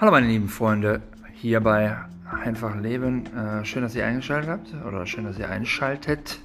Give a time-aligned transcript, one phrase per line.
[0.00, 1.02] Hallo meine lieben Freunde,
[1.34, 1.96] hier bei
[2.44, 3.24] Einfach Leben.
[3.34, 6.38] Äh, schön, dass ihr eingeschaltet habt oder schön, dass ihr einschaltet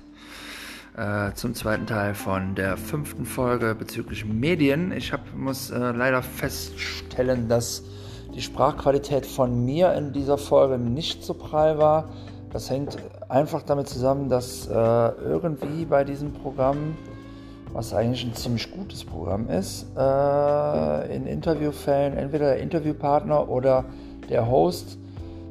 [0.98, 4.92] äh, zum zweiten Teil von der fünften Folge bezüglich Medien.
[4.92, 7.84] Ich hab, muss äh, leider feststellen, dass
[8.34, 12.10] die Sprachqualität von mir in dieser Folge nicht so prall war.
[12.52, 12.98] Das hängt
[13.30, 16.98] einfach damit zusammen, dass irgendwie bei diesem Programm
[17.74, 23.86] was eigentlich ein ziemlich gutes Programm ist, äh, in Interviewfällen entweder der Interviewpartner oder
[24.30, 24.98] der Host.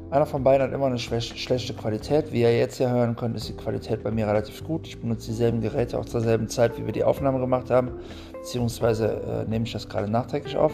[0.09, 2.31] Einer von beiden hat immer eine schlechte Qualität.
[2.31, 4.87] Wie ihr jetzt hier hören könnt, ist die Qualität bei mir relativ gut.
[4.87, 7.91] Ich benutze dieselben Geräte auch zur selben Zeit, wie wir die Aufnahme gemacht haben,
[8.31, 10.73] beziehungsweise äh, nehme ich das gerade nachträglich auf.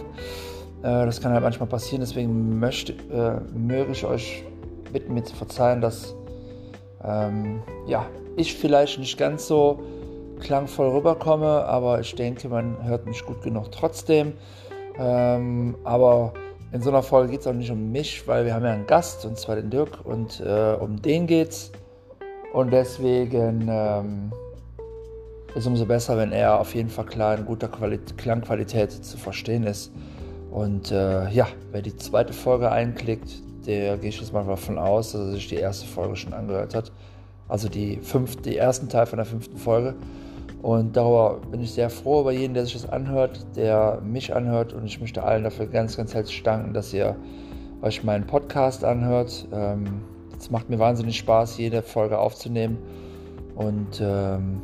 [0.81, 4.43] Äh, das kann halt manchmal passieren, deswegen möchte, äh, möge ich euch
[4.91, 6.13] bitten, mir zu verzeihen, dass
[7.03, 9.79] ähm, ja, ich vielleicht nicht ganz so
[10.39, 14.33] klangvoll rüberkomme, aber ich denke, man hört mich gut genug trotzdem.
[14.97, 16.33] Ähm, aber
[16.71, 18.87] in so einer Folge geht es auch nicht um mich, weil wir haben ja einen
[18.87, 21.71] Gast, und zwar den Dirk, und äh, um den geht's.
[22.53, 24.31] Und deswegen ähm,
[25.49, 29.17] ist es umso besser, wenn er auf jeden Fall klar in guter Quali Klangqualität zu
[29.17, 29.91] verstehen ist.
[30.51, 35.11] Und äh, ja, wer die zweite Folge einklickt, der gehe ich jetzt mal davon aus,
[35.11, 36.91] dass er sich die erste Folge schon angehört hat.
[37.47, 39.95] Also die, fünfte, die ersten Teil von der fünften Folge.
[40.61, 44.73] Und darüber bin ich sehr froh über jeden, der sich das anhört, der mich anhört.
[44.73, 47.15] Und ich möchte allen dafür ganz, ganz herzlich danken, dass ihr
[47.81, 49.47] euch meinen Podcast anhört.
[49.53, 50.01] Ähm,
[50.37, 52.77] es macht mir wahnsinnig Spaß, jede Folge aufzunehmen.
[53.55, 54.61] Und ähm,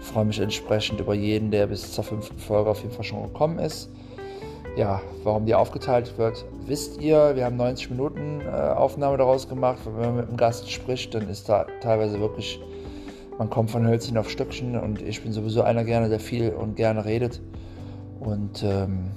[0.00, 3.58] freue mich entsprechend über jeden, der bis zur fünften Folge auf jeden Fall schon gekommen
[3.58, 3.90] ist.
[4.76, 7.34] Ja, warum die aufgeteilt wird, wisst ihr.
[7.34, 9.78] Wir haben 90 Minuten äh, Aufnahme daraus gemacht.
[9.84, 12.60] Wenn man mit einem Gast spricht, dann ist da teilweise wirklich
[13.38, 16.76] man kommt von Hölzchen auf Stöckchen und ich bin sowieso einer gerne, der viel und
[16.76, 17.40] gerne redet.
[18.20, 19.10] Und ähm,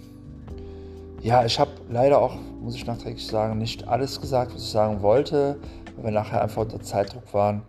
[1.22, 5.02] ja, ich habe leider auch, muss ich nachträglich sagen, nicht alles gesagt, was ich sagen
[5.02, 5.57] wollte,
[5.96, 7.62] weil wir nachher einfach unter Zeitdruck waren.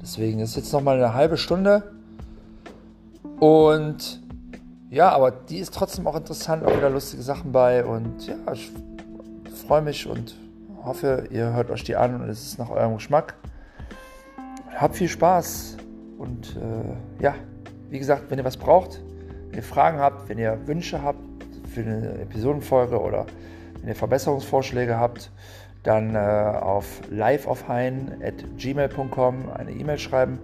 [0.00, 1.92] Deswegen ist jetzt nochmal eine halbe Stunde.
[3.40, 4.22] Und
[4.90, 7.84] ja, aber die ist trotzdem auch interessant, auch wieder lustige Sachen bei.
[7.84, 8.70] Und ja, ich
[9.66, 10.36] freue mich und
[10.84, 13.34] hoffe, ihr hört euch die an und es ist nach eurem Geschmack.
[14.76, 15.76] Habt viel Spaß
[16.18, 17.34] und äh, ja,
[17.90, 19.02] wie gesagt, wenn ihr was braucht,
[19.48, 21.20] wenn ihr Fragen habt, wenn ihr Wünsche habt
[21.72, 23.26] für eine Episodenfolge oder
[23.80, 25.30] wenn ihr Verbesserungsvorschläge habt,
[25.82, 30.38] dann äh, auf liveofhain.gmail.com eine E-Mail schreiben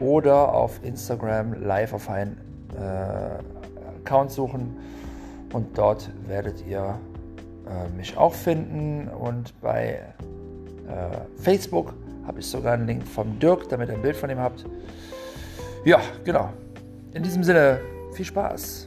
[0.00, 2.36] oder auf Instagram liveofhain
[2.76, 3.38] äh,
[4.02, 4.76] Account suchen
[5.52, 6.98] und dort werdet ihr
[7.66, 10.00] äh, mich auch finden und bei
[10.88, 11.92] äh, Facebook
[12.26, 14.64] habe ich sogar einen Link vom Dirk, damit ihr ein Bild von ihm habt.
[15.86, 16.52] Ja, genau.
[17.14, 17.80] In diesem Sinne,
[18.12, 18.86] viel Spaß.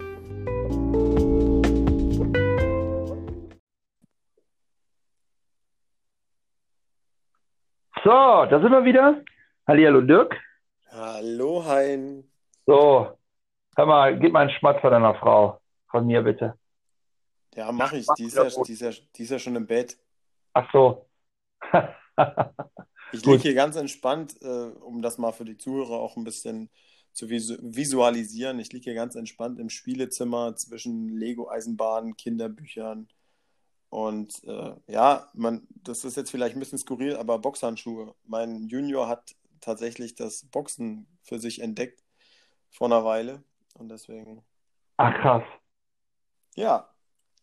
[8.03, 9.23] So, da sind wir wieder.
[9.65, 10.35] Hallihallo Dirk.
[10.91, 12.29] Hallo Hein.
[12.65, 13.17] So,
[13.77, 15.61] hör mal, gib mal einen Schmatt von deiner Frau.
[15.87, 16.59] Von mir bitte.
[17.55, 18.07] Ja, mach ich.
[18.17, 19.97] Die ist ja, die, ist ja, die ist ja schon im Bett.
[20.51, 21.05] Ach so.
[23.13, 26.69] ich liege hier ganz entspannt, äh, um das mal für die Zuhörer auch ein bisschen
[27.19, 28.59] zu visualisieren.
[28.59, 33.07] Ich liege hier ganz entspannt im Spielezimmer zwischen Lego-Eisenbahnen, Kinderbüchern
[33.89, 38.13] und äh, ja, man, das ist jetzt vielleicht ein bisschen skurril, aber Boxhandschuhe.
[38.25, 42.03] Mein Junior hat tatsächlich das Boxen für sich entdeckt
[42.69, 43.43] vor einer Weile
[43.73, 44.43] und deswegen.
[44.97, 45.43] Ach krass.
[46.55, 46.87] Ja.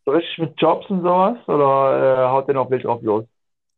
[0.06, 3.24] Richtig mit Jobs und sowas oder äh, haut der noch wild drauf los?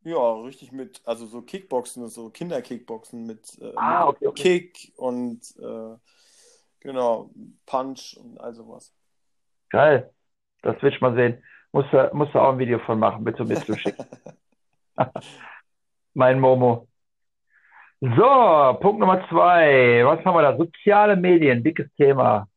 [0.04, 4.42] Ja, richtig mit, also so Kickboxen, so Kinderkickboxen mit, äh, ah, okay, okay.
[4.60, 5.97] Kick und äh,
[6.81, 7.31] genau,
[7.66, 8.94] Punch und all sowas.
[9.70, 10.10] Geil.
[10.62, 11.42] Das will ich mal sehen.
[11.72, 14.06] Musst du, musst du auch ein Video von machen, bitte mit zuschicken.
[16.14, 16.88] mein Momo.
[18.00, 20.03] So, Punkt Nummer zwei.
[20.04, 20.56] Was haben wir da?
[20.56, 22.48] Soziale Medien, dickes Thema.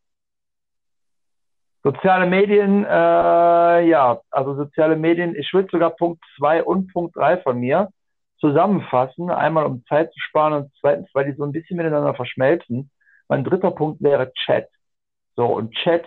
[1.83, 7.38] Soziale Medien, äh, ja, also soziale Medien, ich würde sogar Punkt 2 und Punkt 3
[7.38, 7.89] von mir
[8.39, 9.31] zusammenfassen.
[9.31, 12.92] Einmal um Zeit zu sparen und zweitens, weil die so ein bisschen miteinander verschmelzen.
[13.28, 14.68] Mein dritter Punkt wäre Chat.
[15.36, 16.06] So, und Chat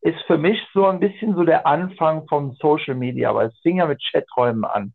[0.00, 3.78] ist für mich so ein bisschen so der Anfang vom Social Media, weil es fing
[3.78, 4.94] ja mit Chaträumen an,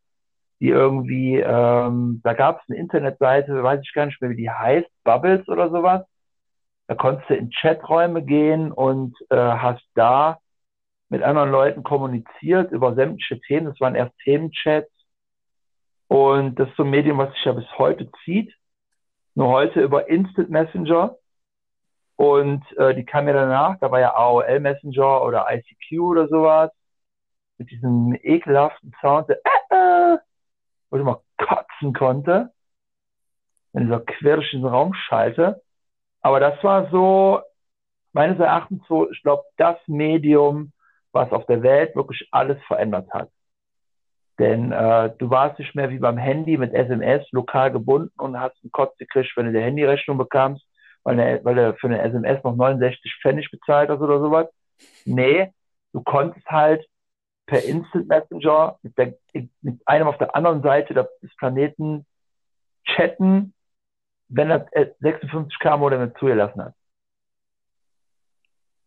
[0.61, 4.49] die irgendwie, ähm, da gab es eine Internetseite, weiß ich gar nicht mehr, wie die
[4.49, 6.05] heißt, Bubbles oder sowas
[6.87, 10.39] da konntest du in Chaträume gehen und äh, hast da
[11.09, 13.67] mit anderen Leuten kommuniziert über sämtliche Themen.
[13.67, 14.91] Das waren erst Themenchats.
[16.07, 18.53] Und das ist so ein Medium, was sich ja bis heute zieht.
[19.33, 21.17] Nur heute über Instant Messenger.
[22.15, 26.71] Und äh, die kam ja danach, da war ja AOL Messenger oder ICQ oder sowas.
[27.57, 29.39] mit diesem ekelhaften Sound, der,
[29.69, 30.17] äh, äh,
[30.89, 32.51] wo ich mal kotzen konnte,
[33.73, 35.61] wenn dieser Quirsch in den Raum schalte.
[36.25, 37.39] Aber das war so,
[38.11, 40.71] meines Erachtens so, ich glaube, das Medium,
[41.11, 43.29] was auf der Welt wirklich alles verändert hat.
[44.39, 48.55] Denn äh, du warst nicht mehr wie beim Handy mit SMS lokal gebunden und hast
[48.63, 50.65] einen Kotz gekriegt, wenn du die Handyrechnung bekamst,
[51.03, 54.47] weil, weil du für eine SMS noch 69 Pfennig bezahlt hast oder sowas.
[55.05, 55.51] Nee,
[55.93, 56.83] du konntest halt
[57.45, 59.13] per Instant Messenger mit, der,
[59.61, 62.07] mit einem auf der anderen Seite des Planeten
[62.83, 63.53] chatten,
[64.27, 64.67] wenn er
[64.99, 66.73] 56 K Modem zugelassen hat.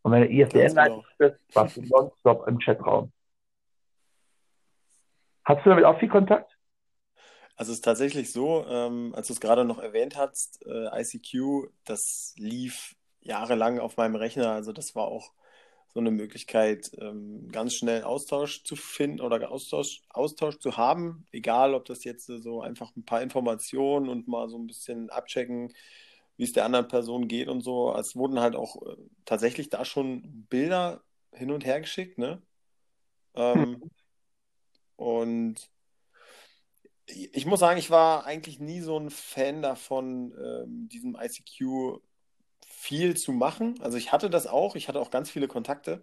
[0.02, 1.04] Und wenn du ISDN genau.
[1.18, 3.12] bist, warst du nonstop im Chatraum.
[5.44, 6.56] Hast du damit auch viel Kontakt?
[7.56, 11.70] Also es ist tatsächlich so, ähm, als du es gerade noch erwähnt hast, äh, ICQ,
[11.84, 14.52] das lief jahrelang auf meinem Rechner.
[14.52, 15.32] Also das war auch
[15.94, 21.26] so eine Möglichkeit, ähm, ganz schnell Austausch zu finden oder Austausch, Austausch zu haben.
[21.32, 25.72] Egal, ob das jetzt so einfach ein paar Informationen und mal so ein bisschen abchecken,
[26.36, 27.94] wie es der anderen Person geht und so.
[27.94, 31.02] Es wurden halt auch äh, tatsächlich da schon Bilder
[31.32, 32.42] hin und her geschickt, ne?
[33.34, 33.90] Ähm, hm.
[34.96, 35.70] Und
[37.06, 42.00] ich muss sagen, ich war eigentlich nie so ein Fan davon, ähm, diesem ICQ
[42.88, 43.78] viel zu machen.
[43.82, 46.02] Also ich hatte das auch, ich hatte auch ganz viele Kontakte.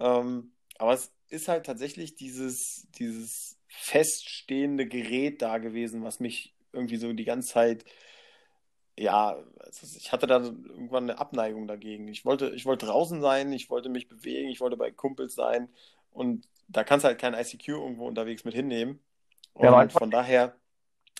[0.00, 6.96] Ähm, aber es ist halt tatsächlich dieses, dieses feststehende Gerät da gewesen, was mich irgendwie
[6.96, 7.84] so die ganze Zeit,
[8.98, 12.08] ja, also ich hatte da irgendwann eine Abneigung dagegen.
[12.08, 15.68] Ich wollte, ich wollte draußen sein, ich wollte mich bewegen, ich wollte bei Kumpels sein
[16.10, 18.98] und da kannst du halt kein ICQ irgendwo unterwegs mit hinnehmen.
[19.52, 20.56] Und ja, von daher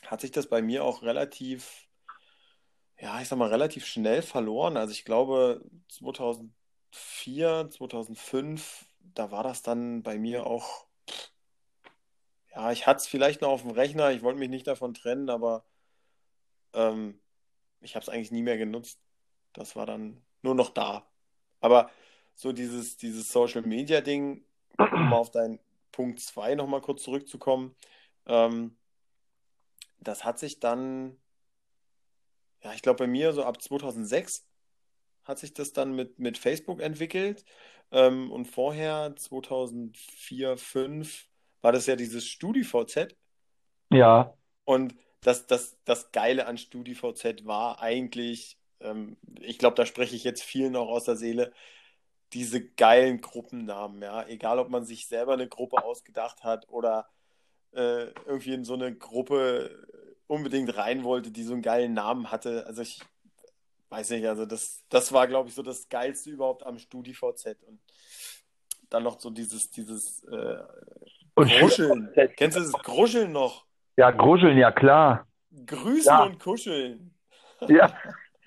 [0.07, 1.89] hat sich das bei mir auch relativ,
[3.05, 4.79] ja, ich sag mal, relativ schnell verloren.
[4.79, 10.87] Also ich glaube 2004, 2005, da war das dann bei mir auch,
[12.55, 15.29] ja, ich hatte es vielleicht noch auf dem Rechner, ich wollte mich nicht davon trennen,
[15.29, 15.67] aber
[16.73, 17.21] ähm,
[17.83, 18.99] ich habe es eigentlich nie mehr genutzt.
[19.53, 21.07] Das war dann nur noch da.
[21.61, 21.91] Aber
[22.35, 24.47] so dieses, dieses Social Media Ding,
[24.79, 25.61] um auf deinen
[25.93, 27.77] Punkt 2 nochmal kurz zurückzukommen,
[28.25, 28.79] ähm,
[29.99, 31.19] das hat sich dann,
[32.65, 34.47] ja, ich glaube bei mir so ab 2006
[35.25, 37.45] hat sich das dann mit, mit Facebook entwickelt.
[37.91, 41.29] Ähm, und vorher, 2004, 2005,
[41.61, 43.15] war das ja dieses StudiVZ.
[43.91, 44.37] Ja.
[44.65, 50.25] Und das, das, das Geile an StudiVZ war eigentlich, ähm, ich glaube, da spreche ich
[50.25, 51.53] jetzt vielen auch aus der Seele,
[52.33, 54.27] diese geilen Gruppennamen, ja.
[54.27, 57.09] Egal, ob man sich selber eine Gruppe ausgedacht hat oder
[57.73, 59.87] äh, irgendwie in so eine Gruppe
[60.27, 62.65] unbedingt rein wollte, die so einen geilen Namen hatte.
[62.67, 63.01] Also ich
[63.91, 67.63] weiß nicht, also das, das war, glaube ich, so das Geilste überhaupt am StudiVZ.
[67.67, 67.81] Und
[68.91, 70.59] dann noch so dieses, dieses äh,
[71.37, 72.11] Gruscheln.
[72.37, 73.65] Kennst du das Gruscheln noch?
[73.97, 75.27] Ja, Gruscheln, ja klar.
[75.67, 76.25] Grüßen ja.
[76.25, 77.15] und kuscheln.
[77.69, 77.93] Ja.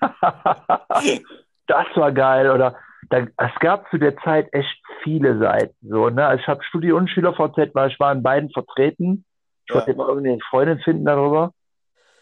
[1.66, 2.50] das war geil.
[2.50, 2.76] Oder
[3.10, 4.68] da, es gab zu der Zeit echt
[5.02, 5.74] viele Seiten.
[5.80, 6.26] So, ne?
[6.26, 9.24] Also ich habe Studi- und SchülerVZ, weil ich war in beiden vertreten.
[9.64, 9.76] Ich ja.
[9.76, 11.52] wollte immer irgendwie eine Freundin finden darüber.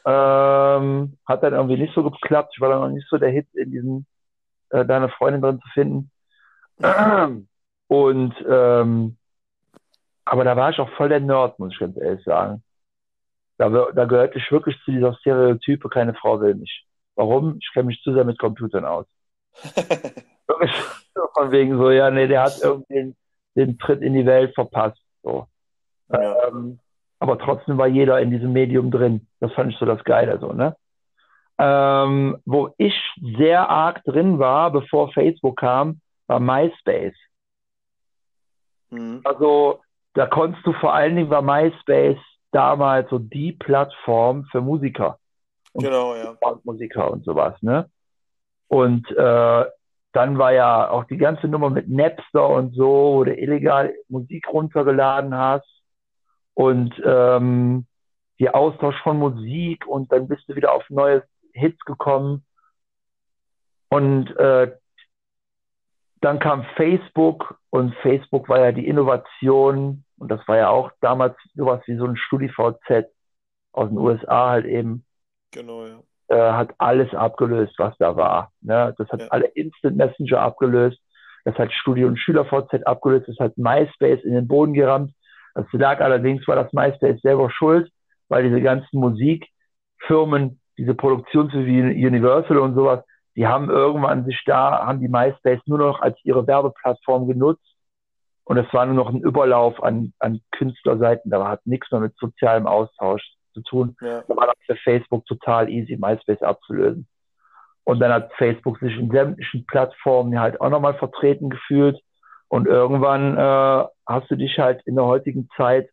[0.07, 2.53] Ähm, hat dann irgendwie nicht so geklappt.
[2.55, 4.07] Ich war dann noch nicht so der Hit in diesem,
[4.71, 6.11] äh, da eine Freundin drin zu finden.
[7.89, 9.17] Und ähm,
[10.25, 12.63] aber da war ich auch voll der Nerd, muss ich ganz ehrlich sagen.
[13.59, 16.85] Da, da gehörte ich wirklich zu dieser Stereotype, keine Frau will mich.
[17.15, 17.59] Warum?
[17.61, 19.07] Ich kenne mich zu sehr mit Computern aus.
[21.35, 23.17] Von wegen so, ja, nee, der hat irgendwie den,
[23.55, 25.01] den Tritt in die Welt verpasst.
[25.23, 25.47] So.
[26.09, 26.49] Ja.
[26.49, 26.81] Ähm,
[27.19, 29.27] aber trotzdem war jeder in diesem Medium drin.
[29.41, 30.77] Das fand ich so das Geile, so, ne?
[31.59, 32.95] Ähm, wo ich
[33.39, 37.17] sehr arg drin war, bevor Facebook kam, war MySpace.
[38.91, 39.23] Mhm.
[39.25, 39.81] Also,
[40.13, 42.19] da konntest du vor allen Dingen war MySpace
[42.53, 45.19] damals so die Plattform für Musiker.
[45.73, 46.37] Und genau, ja.
[46.65, 47.89] Musiker und sowas, ne?
[48.69, 49.65] Und äh,
[50.13, 54.49] dann war ja auch die ganze Nummer mit Napster und so, wo du illegal Musik
[54.53, 55.76] runtergeladen hast
[56.57, 57.87] und ähm,
[58.39, 61.23] die Austausch von Musik und dann bist du wieder auf neue
[61.53, 62.45] Hits gekommen.
[63.89, 64.73] Und äh,
[66.21, 71.37] dann kam Facebook und Facebook war ja die Innovation und das war ja auch damals
[71.55, 73.07] sowas wie so ein StudiVZ
[73.73, 75.05] aus den USA halt eben.
[75.53, 78.53] Genau, ja äh, hat alles abgelöst, was da war.
[78.61, 78.95] Ne?
[78.99, 79.29] Das hat ja.
[79.29, 81.01] alle Instant Messenger abgelöst,
[81.45, 85.13] das hat Studi- und SchülerVZ abgelöst, das hat MySpace in den Boden gerammt.
[85.57, 87.91] Das lag allerdings, war das MySpace selber schuld,
[88.29, 93.03] weil diese ganzen Musikfirmen, diese Produktions wie Universal und sowas,
[93.37, 97.65] die haben irgendwann sich da, haben die MySpace nur noch als ihre Werbeplattform genutzt
[98.45, 102.15] Und es war nur noch ein Überlauf an, an Künstlerseiten, da hat nichts mehr mit
[102.19, 103.23] sozialem Austausch
[103.55, 103.97] zu tun.
[104.03, 104.23] Ja.
[104.29, 107.09] Da war das für Facebook total easy, MySpace abzulösen.
[107.85, 111.99] Und dann hat Facebook sich in sämtlichen Plattformen halt auch nochmal vertreten gefühlt.
[112.49, 115.91] Und irgendwann äh, hast du dich halt in der heutigen Zeit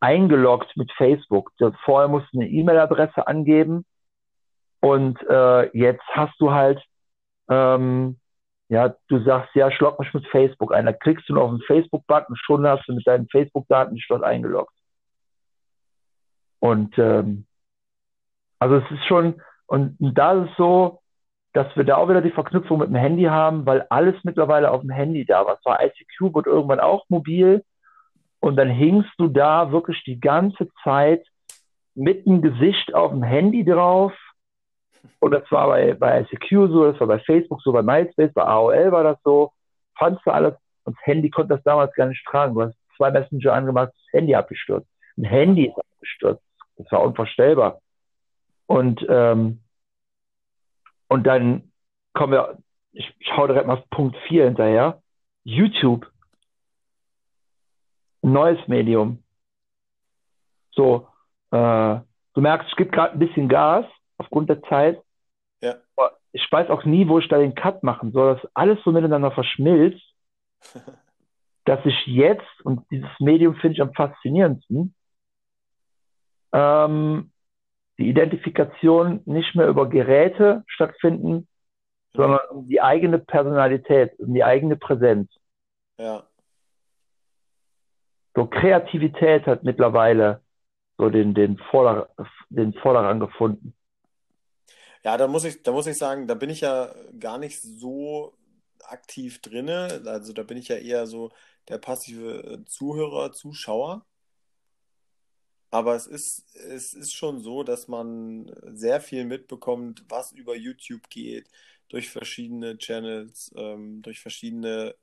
[0.00, 1.52] eingeloggt mit Facebook.
[1.84, 3.84] Vorher musst du eine E-Mail-Adresse angeben
[4.80, 6.82] und äh, jetzt hast du halt,
[7.48, 8.18] ähm,
[8.68, 10.86] ja, du sagst, ja, schlock mich mit Facebook ein.
[10.86, 14.22] Da klickst du noch auf den Facebook-Button, schon hast du mit deinen Facebook-Daten dich dort
[14.22, 14.74] eingeloggt.
[16.60, 17.46] Und ähm,
[18.58, 21.00] also es ist schon, und, da ist es so,
[21.56, 24.82] dass wir da auch wieder die Verknüpfung mit dem Handy haben, weil alles mittlerweile auf
[24.82, 25.58] dem Handy da war.
[25.62, 27.64] Zwar ICQ wird irgendwann auch mobil
[28.40, 31.26] und dann hingst du da wirklich die ganze Zeit
[31.94, 34.12] mit dem Gesicht auf dem Handy drauf.
[35.18, 38.42] Und das war bei, bei ICQ so, das war bei Facebook so, bei MySpace, bei
[38.42, 39.50] AOL war das so.
[39.98, 40.56] Fandst du alles.
[40.84, 42.54] Und das Handy konnte das damals gar nicht tragen.
[42.54, 44.88] Du hast zwei Messenger angemacht, das Handy abgestürzt.
[45.16, 46.44] Ein Handy ist abgestürzt.
[46.76, 47.80] Das war unvorstellbar.
[48.66, 49.60] Und ähm,
[51.08, 51.72] und dann
[52.12, 52.58] kommen wir,
[52.92, 55.02] ich, ich hau direkt mal auf Punkt 4 hinterher.
[55.44, 56.10] YouTube.
[58.22, 59.22] Ein neues Medium.
[60.72, 61.08] So,
[61.50, 62.00] äh,
[62.34, 63.86] du merkst, es gibt gerade ein bisschen Gas
[64.18, 65.02] aufgrund der Zeit.
[65.60, 65.76] Ja.
[65.96, 68.92] Aber ich weiß auch nie, wo ich da den Cut machen soll, dass alles so
[68.92, 70.04] miteinander verschmilzt,
[71.64, 74.94] dass ich jetzt, und dieses Medium finde ich am faszinierendsten,
[76.52, 77.32] ähm,
[77.98, 81.48] die Identifikation nicht mehr über Geräte stattfinden,
[82.14, 85.30] sondern um die eigene Personalität, um die eigene Präsenz.
[85.98, 86.26] Ja.
[88.34, 90.42] So Kreativität hat mittlerweile
[90.98, 92.08] so den, den, Vorder,
[92.48, 93.74] den Vorderrang gefunden.
[95.04, 98.34] Ja, da muss ich, da muss ich sagen, da bin ich ja gar nicht so
[98.88, 100.02] aktiv drinne.
[100.06, 101.30] Also da bin ich ja eher so
[101.68, 104.04] der passive Zuhörer, Zuschauer.
[105.70, 111.08] Aber es ist, es ist schon so, dass man sehr viel mitbekommt, was über YouTube
[111.10, 111.48] geht,
[111.88, 114.94] durch verschiedene Channels, ähm, durch verschiedene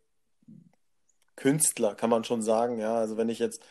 [1.35, 2.79] Künstler, kann man schon sagen.
[2.79, 3.61] Ja, also wenn ich jetzt,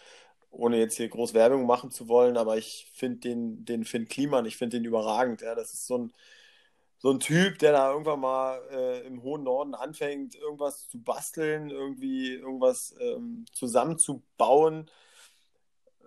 [0.50, 4.46] ohne jetzt hier groß Werbung machen zu wollen, aber ich finde den, den Finn Kliman,
[4.46, 5.40] ich finde den überragend.
[5.42, 6.12] Ja, das ist so ein,
[6.98, 11.70] so ein Typ, der da irgendwann mal äh, im hohen Norden anfängt, irgendwas zu basteln,
[11.70, 14.90] irgendwie irgendwas ähm, zusammenzubauen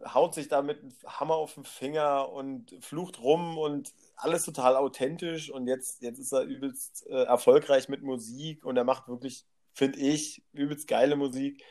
[0.06, 4.75] haut sich da mit einem Hammer auf den Finger und flucht rum und alles total
[4.75, 9.46] authentisch und jetzt, jetzt ist er übelst äh, erfolgreich mit Musik und er macht wirklich,
[9.74, 11.64] finde ich, übelst geile Musik.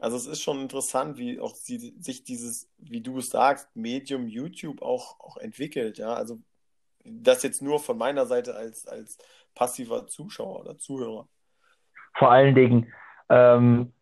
[0.00, 4.26] Also es ist schon interessant, wie auch sie, sich dieses, wie du es sagst, Medium
[4.26, 5.98] YouTube auch, auch entwickelt.
[5.98, 6.40] Ja, also
[7.04, 9.18] das jetzt nur von meiner Seite als, als
[9.54, 11.28] passiver Zuschauer oder Zuhörer.
[12.16, 12.92] Vor allen Dingen,
[13.28, 13.92] ähm,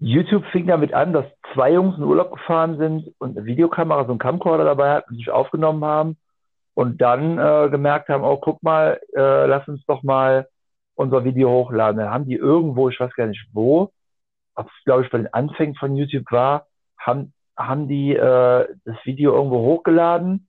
[0.00, 4.12] YouTube fing damit an, dass zwei Jungs in Urlaub gefahren sind und eine Videokamera, so
[4.12, 6.16] ein Camcorder dabei hatten, sich aufgenommen haben
[6.74, 10.48] und dann äh, gemerkt haben, oh, guck mal, äh, lass uns doch mal
[10.94, 11.98] unser Video hochladen.
[12.00, 13.90] Dann haben die irgendwo, ich weiß gar nicht wo,
[14.54, 16.66] ob es, glaube ich, bei den Anfängen von YouTube war,
[16.98, 20.48] haben, haben die äh, das Video irgendwo hochgeladen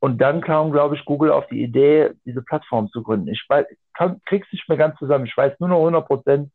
[0.00, 3.28] und dann kam, glaube ich, Google auf die Idee, diese Plattform zu gründen.
[3.28, 5.26] Ich weiß, kann, krieg's nicht mehr ganz zusammen.
[5.26, 6.50] Ich weiß nur noch 100 Prozent,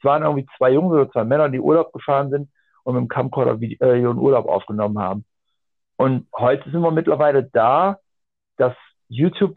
[0.00, 2.48] es waren irgendwie zwei Jungs oder zwei Männer, die Urlaub gefahren sind
[2.84, 5.24] und mit dem Camcorder Video, äh, einen Urlaub aufgenommen haben.
[5.96, 7.98] Und heute sind wir mittlerweile da,
[8.56, 8.74] dass
[9.08, 9.56] YouTube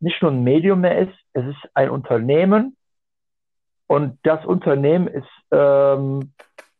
[0.00, 2.76] nicht nur ein Medium mehr ist, es ist ein Unternehmen.
[3.86, 6.32] Und das Unternehmen ist, ähm,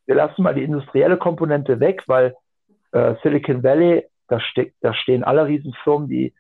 [0.06, 2.34] wir lassen mal die industrielle Komponente weg, weil
[2.90, 6.34] äh, Silicon Valley, da, ste da stehen alle Riesenfirmen, die,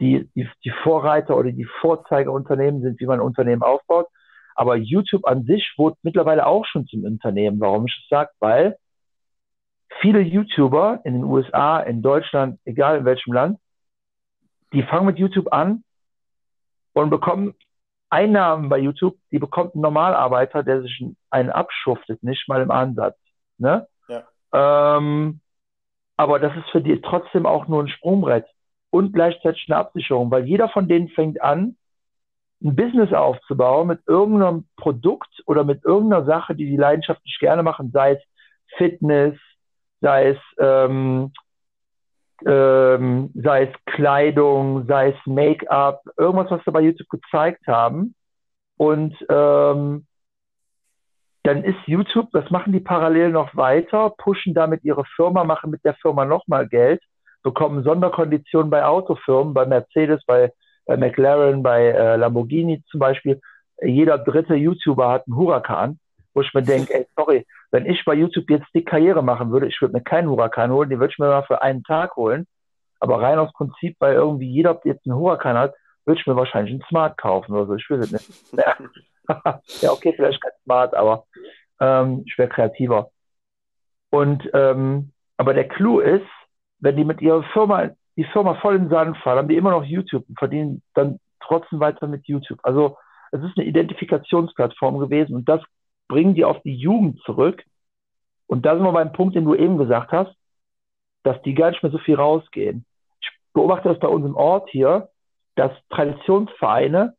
[0.00, 4.08] die, die, die Vorreiter oder die Vorzeigeunternehmen sind, wie man ein Unternehmen aufbaut.
[4.54, 7.60] Aber YouTube an sich wurde mittlerweile auch schon zum Unternehmen.
[7.60, 8.30] Warum ich das sage?
[8.40, 8.76] Weil
[10.00, 13.58] viele YouTuber in den USA, in Deutschland, egal in welchem Land,
[14.72, 15.84] die fangen mit YouTube an
[16.92, 17.54] und bekommen
[18.10, 23.16] Einnahmen bei YouTube, die bekommt ein Normalarbeiter, der sich einen abschuftet, nicht mal im Ansatz.
[23.58, 23.88] Ne?
[24.08, 24.24] Ja.
[24.52, 25.40] Ähm,
[26.16, 28.46] aber das ist für die trotzdem auch nur ein Sprungbrett
[28.90, 31.76] und gleichzeitig eine Absicherung, weil jeder von denen fängt an,
[32.64, 37.90] ein Business aufzubauen mit irgendeinem Produkt oder mit irgendeiner Sache, die die leidenschaftlich gerne machen,
[37.92, 38.22] sei es
[38.78, 39.38] Fitness,
[40.00, 41.32] sei es, ähm,
[42.46, 48.14] ähm, sei es Kleidung, sei es Make-up, irgendwas, was wir bei YouTube gezeigt haben.
[48.76, 50.06] Und ähm,
[51.44, 55.84] dann ist YouTube, das machen die parallel noch weiter, pushen damit ihre Firma, machen mit
[55.84, 57.02] der Firma nochmal Geld,
[57.42, 60.50] bekommen Sonderkonditionen bei Autofirmen, bei Mercedes, bei
[60.86, 63.40] bei McLaren, bei äh, Lamborghini zum Beispiel.
[63.82, 65.98] Jeder dritte YouTuber hat einen Huracan.
[66.34, 69.66] wo ich mir denke, ey, sorry, wenn ich bei YouTube jetzt die Karriere machen würde,
[69.66, 72.46] ich würde mir keinen Huracan holen, den würde ich mir mal für einen Tag holen.
[73.00, 75.74] Aber rein aus Prinzip, weil irgendwie jeder jetzt einen Huracan hat,
[76.04, 77.74] würde ich mir wahrscheinlich einen Smart kaufen oder so.
[77.74, 78.30] Ich will es nicht.
[79.80, 81.24] ja, okay, vielleicht kein Smart, aber
[81.80, 83.10] ähm, ich wäre kreativer.
[84.10, 86.26] Und ähm, aber der Clou ist,
[86.78, 89.70] wenn die mit ihrer Firma, die Firma voll in den Sand fallen, haben die immer
[89.70, 92.60] noch YouTube und verdienen dann trotzdem weiter mit YouTube.
[92.62, 92.96] Also
[93.32, 95.60] es ist eine Identifikationsplattform gewesen und das
[96.08, 97.64] bringen die auf die Jugend zurück.
[98.46, 100.34] Und da sind wir beim Punkt, den du eben gesagt hast,
[101.24, 102.84] dass die gar nicht mehr so viel rausgehen.
[103.20, 105.08] Ich beobachte das bei uns im Ort hier,
[105.56, 107.16] dass Traditionsvereine,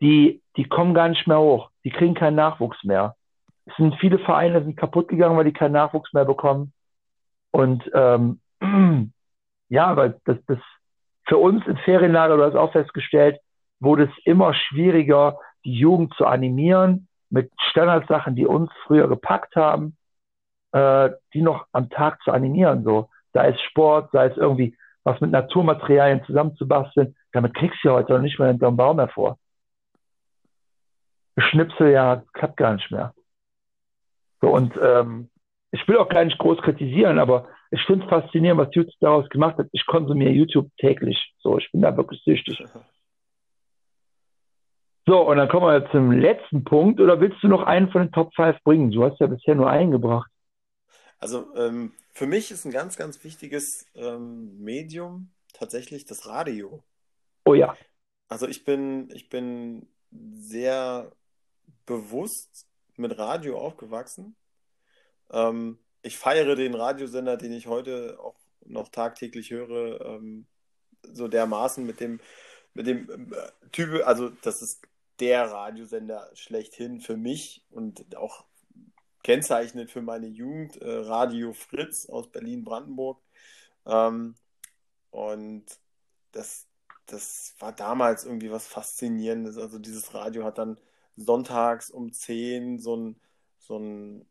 [0.00, 1.70] die, die kommen gar nicht mehr hoch.
[1.84, 3.14] Die kriegen keinen Nachwuchs mehr.
[3.66, 6.72] Es sind viele Vereine sind kaputt gegangen, weil die keinen Nachwuchs mehr bekommen.
[7.50, 8.40] Und ähm,
[9.68, 10.58] ja, weil das, das
[11.26, 13.38] für uns im Ferienlager, du hast auch festgestellt,
[13.80, 19.96] wurde es immer schwieriger, die Jugend zu animieren mit Standardsachen, die uns früher gepackt haben,
[20.72, 22.84] äh, die noch am Tag zu animieren.
[22.84, 27.14] So, sei es Sport, sei es irgendwie was mit Naturmaterialien zusammenzubasteln.
[27.32, 29.38] Damit kriegst du heute noch nicht mehr hinterm Baum hervor.
[31.36, 33.12] Schnipsel ja klappt gar nicht mehr.
[34.40, 35.30] So, und ähm,
[35.72, 39.28] ich will auch gar nicht groß kritisieren, aber ich finde es faszinierend, was YouTube daraus
[39.28, 39.66] gemacht hat.
[39.72, 41.34] Ich konsumiere YouTube täglich.
[41.40, 42.62] So, ich bin da wirklich süchtig.
[45.06, 46.98] So, und dann kommen wir zum letzten Punkt.
[46.98, 48.90] Oder willst du noch einen von den Top 5 bringen?
[48.90, 50.30] Du hast ja bisher nur einen gebracht.
[51.18, 56.82] Also ähm, für mich ist ein ganz, ganz wichtiges ähm, Medium tatsächlich das Radio.
[57.44, 57.76] Oh ja.
[58.28, 61.12] Also ich bin, ich bin sehr
[61.84, 62.66] bewusst
[62.96, 64.36] mit Radio aufgewachsen.
[65.30, 70.46] Ähm, ich feiere den Radiosender, den ich heute auch noch tagtäglich höre, ähm,
[71.02, 72.20] so dermaßen mit dem,
[72.74, 74.82] mit dem äh, Typ, also das ist
[75.20, 78.44] der Radiosender schlechthin für mich und auch
[79.22, 83.18] kennzeichnend für meine Jugend, äh, Radio Fritz aus Berlin-Brandenburg.
[83.86, 84.34] Ähm,
[85.10, 85.64] und
[86.32, 86.66] das,
[87.06, 89.56] das war damals irgendwie was Faszinierendes.
[89.56, 90.78] Also dieses Radio hat dann
[91.16, 93.20] sonntags um 10 so ein,
[93.58, 94.26] so ein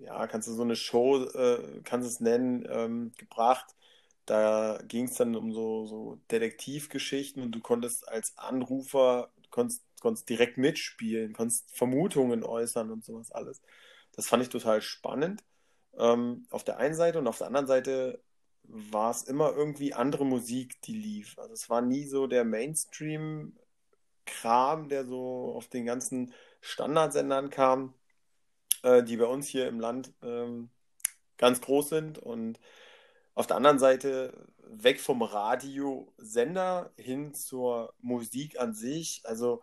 [0.00, 3.66] ja, kannst du so eine Show, äh, kannst es nennen, ähm, gebracht.
[4.26, 10.28] Da ging es dann um so, so Detektivgeschichten und du konntest als Anrufer konntest, konntest
[10.28, 13.60] direkt mitspielen, konntest Vermutungen äußern und sowas alles.
[14.12, 15.42] Das fand ich total spannend.
[15.98, 18.22] Ähm, auf der einen Seite und auf der anderen Seite
[18.64, 21.38] war es immer irgendwie andere Musik, die lief.
[21.38, 27.94] Also es war nie so der Mainstream-Kram, der so auf den ganzen Standardsendern kam,
[28.82, 30.70] äh, die bei uns hier im Land ähm,
[31.36, 32.18] ganz groß sind.
[32.18, 32.58] Und
[33.34, 39.22] auf der anderen Seite weg vom Radiosender hin zur Musik an sich.
[39.24, 39.62] Also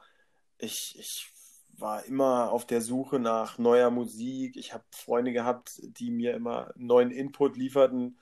[0.58, 1.32] ich, ich
[1.78, 4.56] war immer auf der Suche nach neuer Musik.
[4.56, 8.17] Ich habe Freunde gehabt, die mir immer neuen Input lieferten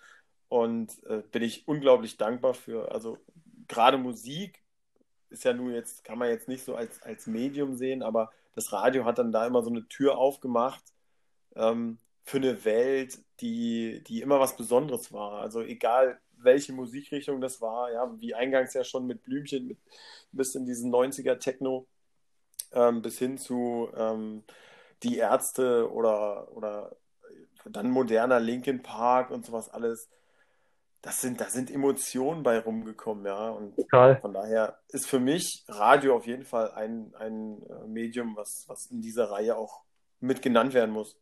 [0.49, 2.91] und äh, bin ich unglaublich dankbar für.
[2.91, 3.17] Also
[3.67, 4.63] gerade Musik
[5.29, 8.71] ist ja nun jetzt, kann man jetzt nicht so als, als Medium sehen, aber das
[8.71, 10.83] Radio hat dann da immer so eine Tür aufgemacht
[11.55, 15.41] ähm, für eine Welt, die, die immer was Besonderes war.
[15.41, 19.77] Also egal, welche Musikrichtung das war, ja, wie eingangs ja schon mit Blümchen, mit
[20.31, 21.87] bis in diesen 90er Techno,
[22.71, 24.43] ähm, bis hin zu ähm,
[25.03, 26.95] die Ärzte oder, oder
[27.65, 30.09] dann moderner Linkin Park und sowas alles.
[31.03, 33.49] Das sind, da sind Emotionen bei rumgekommen, ja.
[33.49, 34.15] Und Total.
[34.21, 38.89] von daher ist für mich Radio auf jeden Fall ein, ein äh, Medium, was, was
[38.89, 39.81] in dieser Reihe auch
[40.21, 41.19] mit genannt werden muss.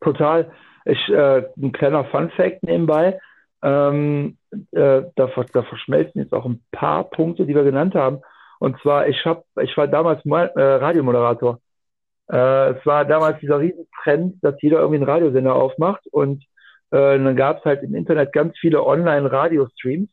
[0.00, 0.50] Total.
[0.84, 3.20] Ich, äh, ein kleiner Fun Fact nebenbei.
[3.62, 4.38] Ähm,
[4.72, 8.22] äh, da, da, verschmelzen jetzt auch ein paar Punkte, die wir genannt haben.
[8.58, 11.60] Und zwar, ich hab, ich war damals mal, äh, Radiomoderator.
[12.28, 16.44] Äh, es war damals dieser Riesentrend, dass jeder irgendwie einen Radiosender aufmacht und
[16.90, 20.10] äh, dann gab es halt im Internet ganz viele Online-Radio-Streams.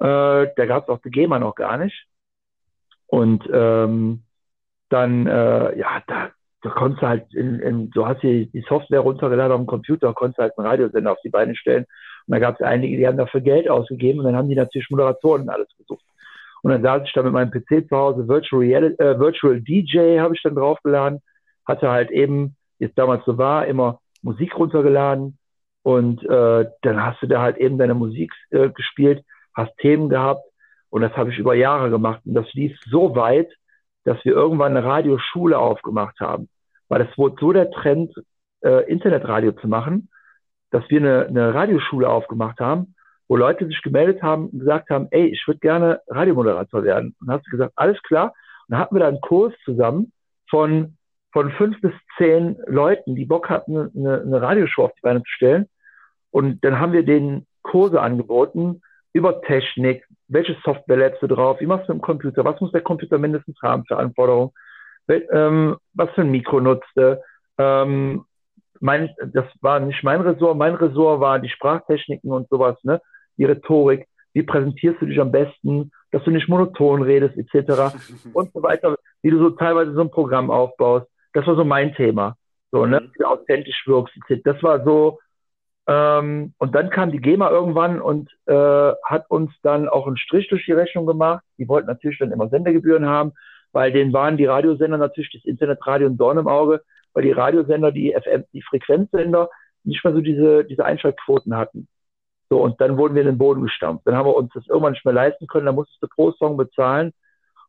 [0.00, 2.06] Äh, da gab es auch die GEMA noch gar nicht.
[3.06, 4.22] Und ähm,
[4.88, 6.30] dann, äh, ja, da,
[6.62, 10.12] da konntest du halt, in, in, du hast hier die Software runtergeladen auf dem Computer,
[10.14, 11.84] konntest halt einen Radiosender auf die Beine stellen.
[12.26, 14.90] Und da gab es einige, die haben dafür Geld ausgegeben und dann haben die natürlich
[14.90, 16.04] Moderatoren und alles gesucht.
[16.62, 20.18] Und dann saß ich da mit meinem PC zu Hause, Virtual, Reality, äh, Virtual DJ
[20.18, 21.20] habe ich dann draufgeladen,
[21.66, 25.37] hatte halt eben, es damals so war, immer Musik runtergeladen
[25.88, 29.24] und äh, dann hast du da halt eben deine Musik äh, gespielt,
[29.54, 30.44] hast Themen gehabt
[30.90, 33.50] und das habe ich über Jahre gemacht und das lief so weit,
[34.04, 36.50] dass wir irgendwann eine Radioschule aufgemacht haben,
[36.88, 38.12] weil es wurde so der Trend,
[38.60, 40.10] äh, Internetradio zu machen,
[40.72, 42.94] dass wir eine, eine Radioschule aufgemacht haben
[43.30, 47.14] wo Leute sich gemeldet haben und gesagt haben, ey, ich würde gerne Radiomoderator werden.
[47.20, 48.28] Und dann hast du gesagt, alles klar.
[48.66, 50.12] Und dann hatten wir da einen Kurs zusammen
[50.48, 50.96] von
[51.32, 55.30] von fünf bis zehn Leuten, die Bock hatten, eine, eine Radioshow auf die Beine zu
[55.30, 55.68] stellen.
[56.30, 61.66] Und dann haben wir denen Kurse angeboten über Technik, welche Software lädst du drauf, wie
[61.66, 64.52] machst du mit dem Computer, was muss der Computer mindestens haben für Anforderungen,
[65.08, 67.20] ähm, was für ein Mikro nutzt er.
[67.56, 68.24] Ähm,
[68.80, 73.00] mein, das war nicht mein Ressort, mein Ressort war die Sprachtechniken und sowas, ne?
[73.36, 77.94] die Rhetorik, wie präsentierst du dich am besten, dass du nicht monoton redest, etc.
[78.32, 81.06] und so weiter, wie du so teilweise so ein Programm aufbaust.
[81.32, 82.36] Das war so mein Thema.
[82.70, 83.00] So, ne?
[83.00, 83.10] Mhm.
[83.14, 84.42] Wie du authentisch wirkst, etc.
[84.44, 85.18] Das war so,
[85.88, 90.46] ähm, und dann kam die GEMA irgendwann und äh, hat uns dann auch einen Strich
[90.48, 91.42] durch die Rechnung gemacht.
[91.56, 93.32] Die wollten natürlich dann immer Sendergebühren haben,
[93.72, 96.82] weil denen waren die Radiosender natürlich das Internetradio ein Dorn im Auge,
[97.14, 99.48] weil die Radiosender, die FM, die Frequenzsender
[99.82, 101.88] nicht mehr so diese, diese Einschaltquoten hatten.
[102.50, 104.06] So, und dann wurden wir in den Boden gestampft.
[104.06, 106.58] Dann haben wir uns das irgendwann nicht mehr leisten können, dann musstest du pro Song
[106.58, 107.12] bezahlen.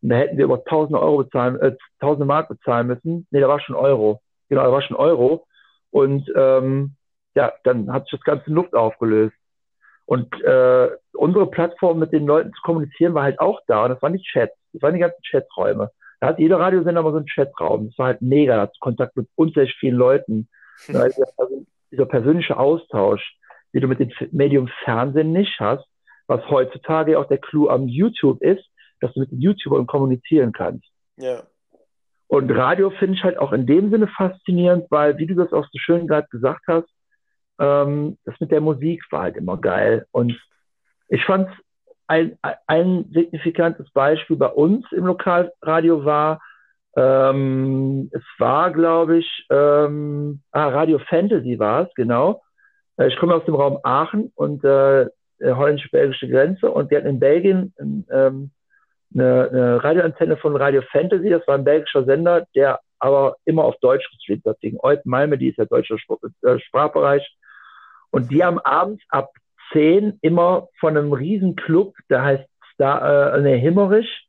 [0.02, 3.28] Und da hätten wir über 1000 Euro bezahlen, äh, 1000 Mark bezahlen müssen.
[3.32, 4.22] Nee, da war schon Euro.
[4.50, 5.46] Genau, da war schon Euro.
[5.92, 6.96] Und ähm,
[7.40, 9.36] ja, dann hat sich das ganze Luft aufgelöst.
[10.06, 13.86] Und äh, unsere Plattform mit den Leuten zu kommunizieren war halt auch da.
[13.86, 15.90] Und das waren die Chats, das waren die ganzen Chaträume.
[16.20, 17.88] Da hat jeder Radiosender mal so einen Chatraum.
[17.88, 20.50] Das war halt mega, da hat Kontakt mit unzählig vielen Leuten.
[20.94, 23.36] Also, also dieser persönliche Austausch,
[23.74, 25.86] den du mit dem Medium Fernsehen nicht hast,
[26.28, 28.66] was heutzutage auch der Clou am YouTube ist,
[29.02, 30.88] dass du mit den YouTubern kommunizieren kannst.
[31.18, 31.44] Ja.
[32.28, 35.66] Und Radio finde ich halt auch in dem Sinne faszinierend, weil, wie du das auch
[35.66, 36.88] so schön gerade gesagt hast,
[37.60, 40.06] ähm, das mit der Musik war halt immer geil.
[40.12, 40.40] Und
[41.08, 41.50] ich fand
[42.08, 46.42] ein, ein signifikantes Beispiel bei uns im Lokalradio war,
[46.96, 52.42] ähm, es war, glaube ich, ähm, ah, Radio Fantasy war es, genau.
[52.98, 55.06] Äh, ich komme aus dem Raum Aachen und äh,
[55.40, 57.74] holländisch-belgische Grenze und wir hatten in Belgien
[58.12, 58.52] ähm,
[59.14, 63.78] eine, eine Radioantenne von Radio Fantasy, das war ein belgischer Sender, der aber immer auf
[63.80, 65.96] Deutsch gestreamt hat, gegen Eupen Malme, die ist ja deutscher
[66.44, 67.26] äh, Sprachbereich.
[68.12, 69.32] Und die haben abends ab
[69.74, 74.28] 10 immer von einem riesen Club, der heißt Star, äh, nee, Himmerich,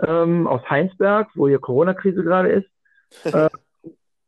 [0.00, 2.70] ähm, aus Heinsberg, wo hier Corona-Krise gerade ist.
[3.24, 3.50] äh,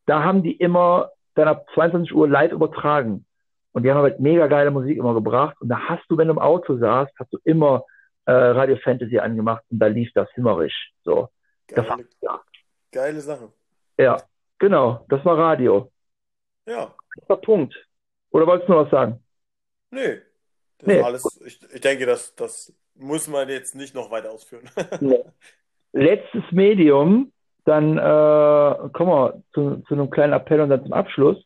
[0.06, 3.24] da haben die immer dann ab 22 Uhr live übertragen.
[3.72, 5.56] Und die haben halt mega geile Musik immer gebracht.
[5.60, 7.84] Und da hast du, wenn du im Auto saßt, hast du immer
[8.26, 10.74] äh, Radio Fantasy angemacht und da lief das Himmerich.
[11.02, 11.28] So.
[11.66, 12.40] Geile, war, ja.
[12.92, 13.52] geile Sache.
[13.98, 14.18] Ja,
[14.58, 15.04] genau.
[15.08, 15.90] Das war Radio.
[16.66, 16.94] Ja.
[17.16, 17.74] Das war Punkt.
[18.34, 19.20] Oder wolltest du noch was sagen?
[20.78, 21.00] Das nee.
[21.00, 24.68] alles, ich, ich denke, das, das muss man jetzt nicht noch weiter ausführen.
[25.00, 25.22] nee.
[25.92, 27.32] Letztes Medium,
[27.64, 31.44] dann äh, kommen wir zu, zu einem kleinen Appell und dann zum Abschluss.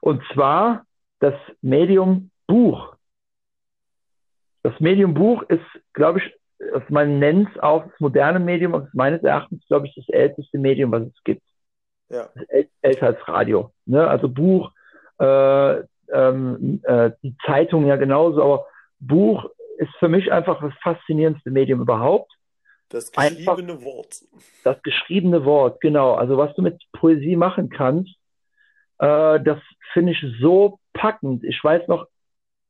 [0.00, 0.86] Und zwar
[1.18, 2.94] das Medium Buch.
[4.62, 9.24] Das Medium Buch ist, glaube ich, man nennt es auch das moderne Medium und meines
[9.24, 11.42] Erachtens, glaube ich, das älteste Medium, was es gibt.
[12.10, 12.28] Ja.
[12.80, 13.72] Älter als Radio.
[13.86, 14.06] Ne?
[14.06, 14.70] Also Buch,
[15.18, 18.66] äh, ähm, äh, die Zeitung ja genauso, aber
[19.00, 19.46] Buch
[19.78, 22.32] ist für mich einfach das faszinierendste Medium überhaupt.
[22.88, 24.22] Das geschriebene einfach, Wort.
[24.64, 26.14] Das geschriebene Wort, genau.
[26.14, 28.14] Also was du mit Poesie machen kannst,
[28.98, 29.58] äh, das
[29.92, 31.42] finde ich so packend.
[31.44, 32.06] Ich weiß noch,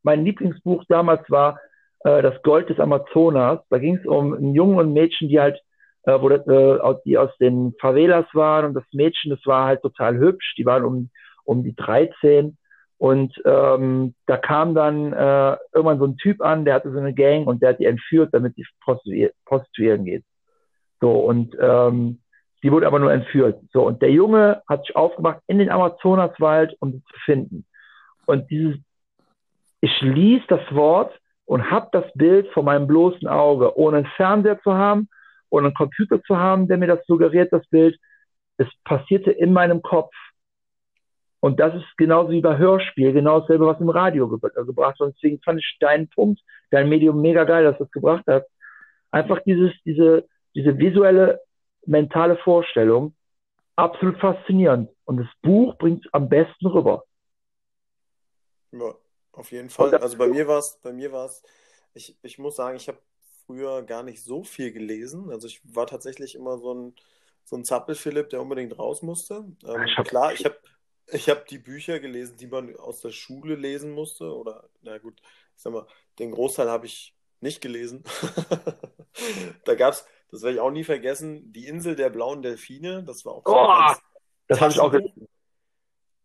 [0.02, 1.60] mein Lieblingsbuch damals war
[2.04, 3.60] äh, Das Gold des Amazonas.
[3.68, 5.60] Da ging es um einen Jungen und ein Mädchen, die halt,
[6.04, 9.82] äh, wo das, äh, die aus den Favelas waren und das Mädchen, das war halt
[9.82, 10.54] total hübsch.
[10.56, 11.10] Die waren um,
[11.44, 12.56] um die 13
[13.02, 17.12] und ähm, da kam dann äh, irgendwann so ein Typ an, der hatte so eine
[17.12, 18.64] Gang und der hat die entführt, damit die
[19.44, 20.22] prostituieren geht.
[21.00, 22.20] So, und ähm,
[22.62, 23.60] die wurde aber nur entführt.
[23.72, 27.66] So, und der Junge hat sich aufgemacht in den Amazonaswald, um sie zu finden.
[28.26, 28.76] Und dieses,
[29.80, 31.12] ich ließ das Wort
[31.44, 35.08] und hab das Bild vor meinem bloßen Auge, ohne einen Fernseher zu haben,
[35.50, 37.98] ohne einen Computer zu haben, der mir das suggeriert, das Bild.
[38.58, 40.12] Es passierte in meinem Kopf.
[41.42, 45.00] Und das ist genauso wie bei Hörspiel, genau dasselbe, was im Radio ge äh, gebracht
[45.00, 45.08] wird.
[45.08, 48.46] Und deswegen fand ich deinen Punkt, dein Medium mega geil, dass du das gebracht hast.
[49.10, 51.40] Einfach dieses, diese, diese visuelle,
[51.84, 53.16] mentale Vorstellung,
[53.74, 54.88] absolut faszinierend.
[55.04, 57.06] Und das Buch bringt es am besten rüber.
[58.70, 58.94] Ja,
[59.32, 59.96] auf jeden Fall.
[59.96, 61.42] Also bei mir war es, bei mir war es,
[61.92, 62.98] ich, ich muss sagen, ich habe
[63.46, 65.28] früher gar nicht so viel gelesen.
[65.28, 66.94] Also ich war tatsächlich immer so ein,
[67.42, 69.44] so ein Zappel-Philipp, der unbedingt raus musste.
[69.66, 70.56] Ähm, ich hab, klar, ich habe
[71.12, 74.34] ich habe die Bücher gelesen, die man aus der Schule lesen musste.
[74.34, 75.20] Oder, na gut,
[75.56, 75.86] ich sag mal,
[76.18, 78.02] den Großteil habe ich nicht gelesen.
[79.64, 83.04] da gab es, das werde ich auch nie vergessen, die Insel der blauen Delfine.
[83.04, 83.94] Das war auch oh,
[84.48, 85.28] Das habe ich auch gelesen.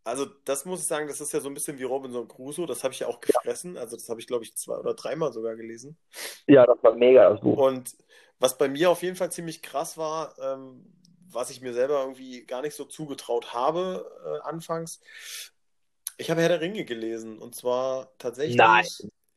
[0.04, 2.66] Also, das muss ich sagen, das ist ja so ein bisschen wie Robinson Crusoe.
[2.66, 3.76] Das habe ich ja auch gefressen.
[3.76, 5.98] Also, das habe ich, glaube ich, zwei oder dreimal sogar gelesen.
[6.46, 7.58] Ja, das war mega, das Buch.
[7.58, 7.94] Und
[8.38, 10.94] was bei mir auf jeden Fall ziemlich krass war, ähm,
[11.32, 15.00] was ich mir selber irgendwie gar nicht so zugetraut habe äh, anfangs.
[16.16, 18.86] Ich habe Herr der Ringe gelesen und zwar tatsächlich Nein.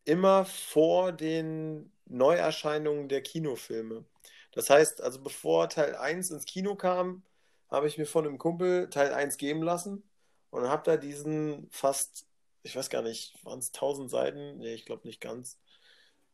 [0.06, 4.06] immer vor den Neuerscheinungen der Kinofilme.
[4.52, 7.24] Das heißt, also bevor Teil 1 ins Kino kam,
[7.70, 10.04] habe ich mir von einem Kumpel Teil 1 geben lassen
[10.50, 12.26] und habe da diesen fast,
[12.64, 14.58] ich weiß gar nicht, waren es 1000 Seiten?
[14.58, 15.58] Nee, ich glaube nicht ganz.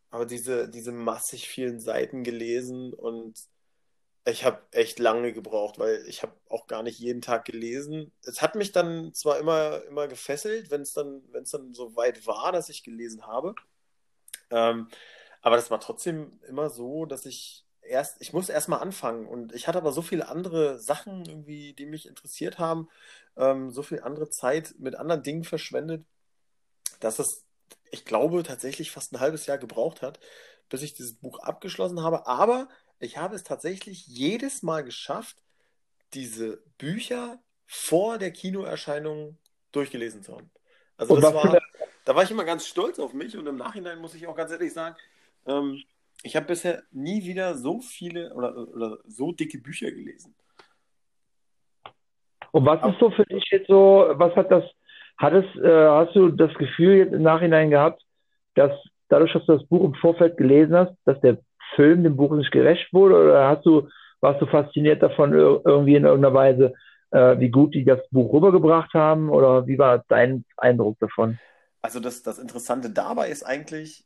[0.10, 3.38] Aber diese, diese massig vielen Seiten gelesen und
[4.30, 8.12] ich habe echt lange gebraucht, weil ich habe auch gar nicht jeden Tag gelesen.
[8.24, 11.96] Es hat mich dann zwar immer, immer gefesselt, wenn es dann, wenn es dann so
[11.96, 13.56] weit war, dass ich gelesen habe.
[14.50, 14.90] Ähm,
[15.42, 19.28] aber das war trotzdem immer so, dass ich erst, ich muss erst mal anfangen.
[19.28, 22.90] Und ich hatte aber so viele andere Sachen irgendwie, die mich interessiert haben,
[23.38, 26.06] ähm, so viel andere Zeit mit anderen Dingen verschwendet,
[27.00, 27.46] dass es,
[27.92, 30.20] ich glaube, tatsächlich fast ein halbes Jahr gebraucht hat,
[30.68, 32.28] bis ich dieses Buch abgeschlossen habe.
[32.28, 32.68] Aber
[33.00, 35.38] ich habe es tatsächlich jedes Mal geschafft,
[36.14, 39.38] diese Bücher vor der Kinoerscheinung
[39.72, 40.50] durchgelesen zu haben.
[40.98, 41.60] Also Und das war,
[42.06, 44.52] da war ich immer ganz stolz auf mich und im Nachhinein muss ich auch ganz
[44.52, 44.96] ehrlich sagen,
[45.46, 45.84] ähm,
[46.24, 50.34] ich habe bisher nie wieder so viele oder, oder so dicke Bücher gelesen.
[52.52, 54.64] und was ist so für dich jetzt so, was hat das,
[55.18, 58.02] hat es, äh, hast du das Gefühl jetzt im Nachhinein gehabt,
[58.56, 58.72] dass
[59.10, 61.38] dadurch, dass du das Buch im Vorfeld gelesen hast, dass der
[61.76, 63.88] Film dem Buch nicht gerecht wurde oder hast du,
[64.22, 66.74] warst du fasziniert davon ir- irgendwie in irgendeiner Weise,
[67.12, 71.40] äh, wie gut die das Buch rübergebracht haben oder wie war dein Eindruck davon?
[71.82, 74.06] Also das, das Interessante dabei ist eigentlich,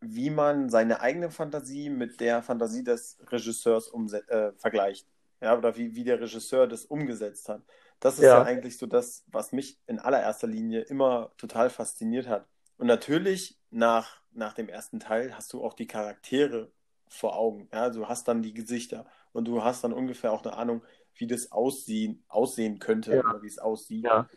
[0.00, 3.92] wie man seine eigene Fantasie mit der Fantasie des Regisseurs
[4.28, 5.08] äh, vergleicht.
[5.42, 7.62] Ja, oder wie, wie der Regisseur das umgesetzt hat.
[8.00, 8.42] Das ist ja Ja.
[8.42, 12.46] eigentlich so das, was mich in allererster Linie immer total fasziniert hat.
[12.78, 16.72] Und natürlich nach, nach dem ersten Teil hast du auch die Charaktere
[17.08, 17.68] vor Augen.
[17.72, 20.82] Ja, du hast dann die Gesichter und du hast dann ungefähr auch eine Ahnung,
[21.14, 23.20] wie das aussehen, aussehen könnte Ja.
[23.20, 24.04] oder wie es aussieht.
[24.04, 24.28] Ja.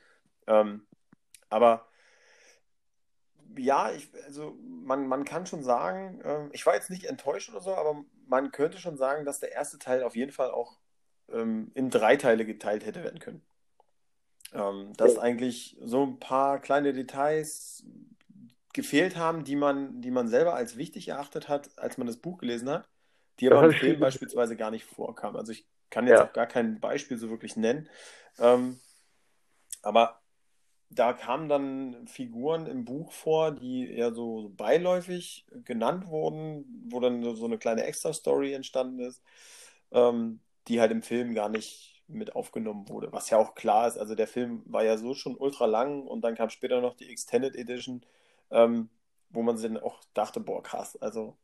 [0.47, 0.85] Ähm,
[1.49, 1.85] aber
[3.57, 7.61] ja, ich, also man, man kann schon sagen, ähm, ich war jetzt nicht enttäuscht oder
[7.61, 10.79] so, aber man könnte schon sagen, dass der erste Teil auf jeden Fall auch
[11.29, 13.41] ähm, in drei Teile geteilt hätte werden können.
[14.53, 15.21] Ähm, dass Ja.
[15.21, 17.83] eigentlich so ein paar kleine Details
[18.73, 22.37] gefehlt haben, die man, die man selber als wichtig erachtet hat, als man das Buch
[22.39, 22.87] gelesen hat,
[23.39, 25.37] die Das aber im Film beispielsweise gar nicht vorkamen.
[25.37, 26.23] Also ich kann jetzt Ja.
[26.23, 27.89] auch gar kein Beispiel so wirklich nennen.
[28.39, 28.79] Ähm,
[29.81, 30.21] aber
[30.89, 36.99] da kamen dann Figuren im Buch vor, die eher so, so beiläufig genannt wurden, wo
[36.99, 39.21] dann so so eine kleine Extra-Story entstanden ist,
[39.91, 43.11] ähm, die halt im Film gar nicht mit aufgenommen wurde.
[43.13, 46.21] Was ja auch klar ist, also der Film war ja so schon ultra lang und
[46.23, 48.03] dann kam später noch die Extended Edition,
[48.51, 48.89] ähm,
[49.29, 51.37] wo man sich dann auch dachte, boah, krass, also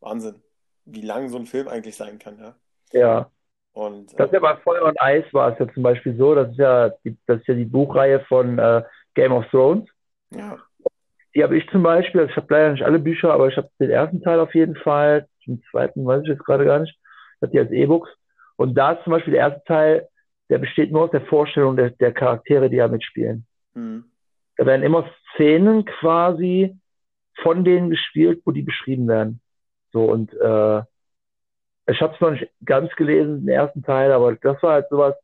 [0.00, 0.42] Wahnsinn,
[0.84, 2.56] wie lang so ein Film eigentlich sein kann, ja.
[2.92, 3.30] Ja.
[3.72, 6.50] Und Das ist ja bei Feuer und Eis war es ja zum Beispiel so, das
[6.50, 8.82] ist ja die, das ist ja die Buchreihe von äh,
[9.14, 9.88] Game of Thrones.
[10.30, 10.56] ja,
[11.34, 13.70] Die habe ich zum Beispiel, also ich habe leider nicht alle Bücher, aber ich habe
[13.78, 16.98] den ersten Teil auf jeden Fall, den zweiten weiß ich jetzt gerade gar nicht.
[17.36, 18.10] Ich habe die als E-Books.
[18.56, 20.08] Und da ist zum Beispiel der erste Teil,
[20.50, 23.46] der besteht nur aus der Vorstellung der, der Charaktere, die da mitspielen.
[23.74, 24.04] hm,
[24.58, 26.76] Da werden immer Szenen quasi
[27.42, 29.40] von denen gespielt, wo die beschrieben werden.
[29.92, 30.82] So und äh,
[31.90, 35.14] ich habe es noch nicht ganz gelesen, den ersten Teil, aber das war halt sowas,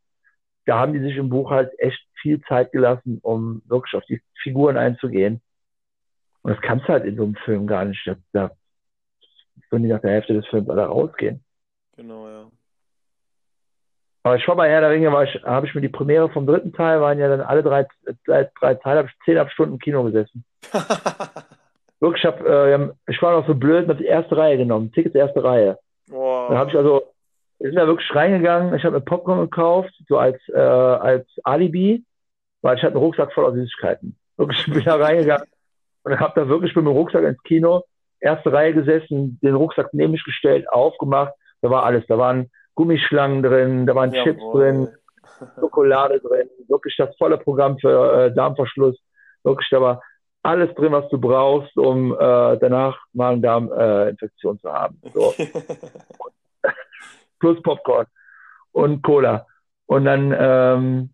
[0.65, 4.21] da haben die sich im Buch halt echt viel Zeit gelassen, um wirklich auf die
[4.41, 5.41] Figuren einzugehen.
[6.41, 8.01] Und das kannst du halt in so einem Film gar nicht.
[8.07, 8.51] Da, da
[9.69, 11.43] würden die nach der Hälfte des Films alle rausgehen.
[11.95, 12.51] genau, ja.
[14.25, 16.99] Aber ich war bei Herr der Ringe, habe ich mir die Premiere vom dritten Teil,
[16.99, 17.85] waren ja dann alle drei,
[18.25, 20.43] drei, drei Teile, habe ich zehnhalb Stunden im Kino gesessen.
[21.99, 24.91] Wirklich, ich, hab, äh, ich war noch so blöd und habe die erste Reihe genommen,
[24.91, 25.77] Tickets erste Reihe.
[26.09, 26.49] Boah.
[26.49, 27.03] Dann habe ich also,
[27.59, 32.03] wir sind da wirklich reingegangen, ich habe mir Popcorn gekauft, so als, äh, als Alibi,
[32.63, 34.17] weil ich hatte einen Rucksack voller Süßigkeiten.
[34.37, 35.45] Wirklich, ich bin da reingegangen
[36.01, 37.83] und habe da wirklich mit dem Rucksack ins Kino,
[38.19, 43.41] erste Reihe gesessen, den Rucksack neben mich gestellt, aufgemacht, da war alles, da waren Gummischlangen
[43.41, 44.87] drin, da waren Chips drin,
[45.39, 45.51] Jawohl.
[45.59, 48.97] Schokolade drin, wirklich das volle Programm für äh, Darmverschluss,
[49.43, 50.01] wirklich, da war
[50.43, 55.01] alles drin, was du brauchst, um äh, danach Magen-Darm-Infektion zu haben.
[55.13, 55.33] So.
[57.39, 58.07] plus Popcorn
[58.71, 59.45] und Cola.
[59.87, 61.09] Und dann ähm,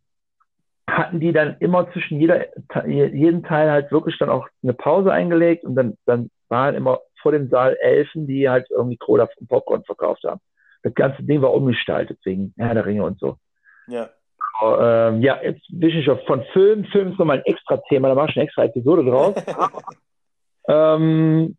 [0.88, 2.46] hatten die dann immer zwischen jeder,
[2.88, 7.32] jedem Teil halt wirklich dann auch eine Pause eingelegt und dann, dann waren immer vor
[7.32, 10.42] dem Saal Elfen, die halt irgendwie Cola und Popcorn verkauft haben.
[10.84, 13.38] Das ganze Ding war umgestaltet wegen Herr der Ringe und so.
[13.88, 14.10] Ja.
[14.60, 16.86] Aber, ähm, ja, jetzt bin ich auf von Film.
[16.86, 19.36] Film ist nochmal ein extra Thema, da mache ich eine extra Episode draus.
[20.68, 21.58] Ähm,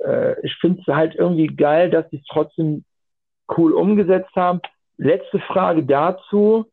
[0.00, 2.84] äh, ich finde es halt irgendwie geil, dass die es trotzdem
[3.56, 4.60] cool umgesetzt haben.
[4.98, 6.66] letzte Frage dazu.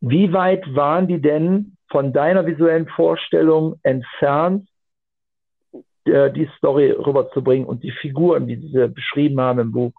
[0.00, 4.68] Wie weit waren die denn von deiner visuellen Vorstellung entfernt,
[6.04, 9.92] äh, die Story rüberzubringen und die Figuren, die sie beschrieben haben im Buch?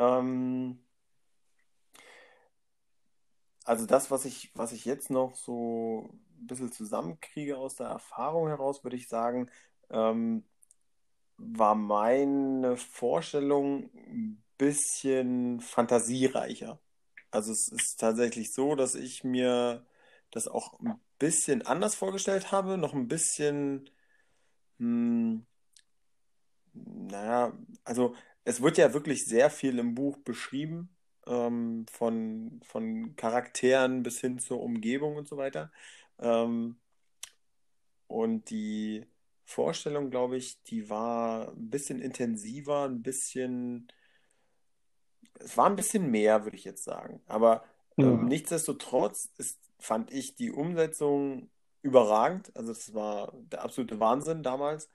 [0.00, 0.80] Ähm,
[3.64, 6.10] also das, was ich, was ich jetzt noch so
[6.40, 9.50] ein bisschen zusammenkriege aus der Erfahrung heraus, würde ich sagen,
[9.90, 10.44] ähm,
[11.38, 16.80] war meine Vorstellung ein bisschen fantasiereicher.
[17.30, 19.86] Also es ist tatsächlich so, dass ich mir
[20.32, 23.90] das auch ein bisschen anders vorgestellt habe, noch ein bisschen,
[24.78, 25.46] hm,
[26.74, 27.52] naja,
[27.84, 30.90] also es wird ja wirklich sehr viel im Buch beschrieben,
[31.26, 35.70] ähm, von, von Charakteren bis hin zur Umgebung und so weiter.
[36.18, 36.76] Ähm,
[38.06, 39.06] und die
[39.44, 43.88] Vorstellung, glaube ich, die war ein bisschen intensiver, ein bisschen,
[45.38, 47.22] es war ein bisschen mehr, würde ich jetzt sagen.
[47.26, 47.64] Aber
[47.96, 51.50] ähm, nichtsdestotrotz ist, fand ich die Umsetzung
[51.82, 52.54] überragend.
[52.56, 54.88] Also das war der absolute Wahnsinn damals.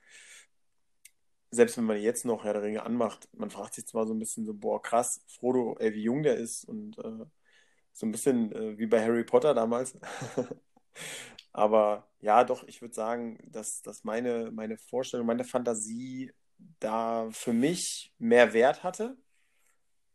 [1.51, 4.19] Selbst wenn man jetzt noch Herr der Ringe anmacht, man fragt sich zwar so ein
[4.19, 7.25] bisschen so, boah, krass, Frodo, ey, wie jung der ist und äh,
[7.93, 9.97] so ein bisschen äh, wie bei Harry Potter damals.
[11.53, 16.34] Aber ja, doch, ich würde sagen, dass, dass meine, meine Vorstellung, meine Fantasie
[16.79, 19.17] da für mich mehr Wert hatte.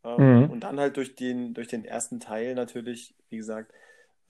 [0.04, 0.50] Ähm, mhm.
[0.50, 3.72] Und dann halt durch den, durch den ersten Teil natürlich, wie gesagt,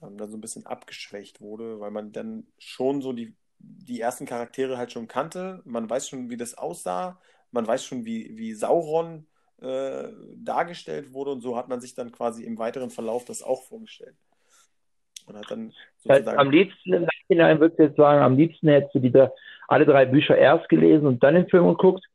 [0.01, 4.25] ähm, dann so ein bisschen abgeschwächt wurde, weil man dann schon so die, die ersten
[4.25, 5.61] Charaktere halt schon kannte.
[5.65, 7.19] Man weiß schon, wie das aussah.
[7.51, 9.25] Man weiß schon, wie, wie Sauron
[9.61, 11.31] äh, dargestellt wurde.
[11.31, 14.15] Und so hat man sich dann quasi im weiteren Verlauf das auch vorgestellt.
[15.27, 16.39] Und hat dann sozusagen...
[16.39, 19.31] Am liebsten im Nachhinein würdest du jetzt sagen, am liebsten hättest du diese,
[19.67, 22.05] alle drei Bücher erst gelesen und dann den Film geguckt,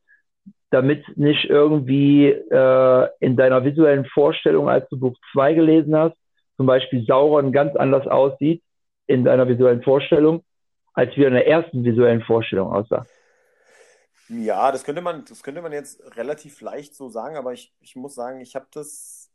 [0.71, 6.17] damit nicht irgendwie äh, in deiner visuellen Vorstellung, als du Buch 2 gelesen hast,
[6.57, 8.63] zum Beispiel Sauron ganz anders aussieht
[9.07, 10.43] in deiner visuellen Vorstellung,
[10.97, 13.07] als wie in der ersten visuellen Vorstellung aussah.
[14.29, 17.95] Ja, das könnte man, das könnte man jetzt relativ leicht so sagen, aber ich, ich
[17.95, 19.31] muss sagen, ich habe das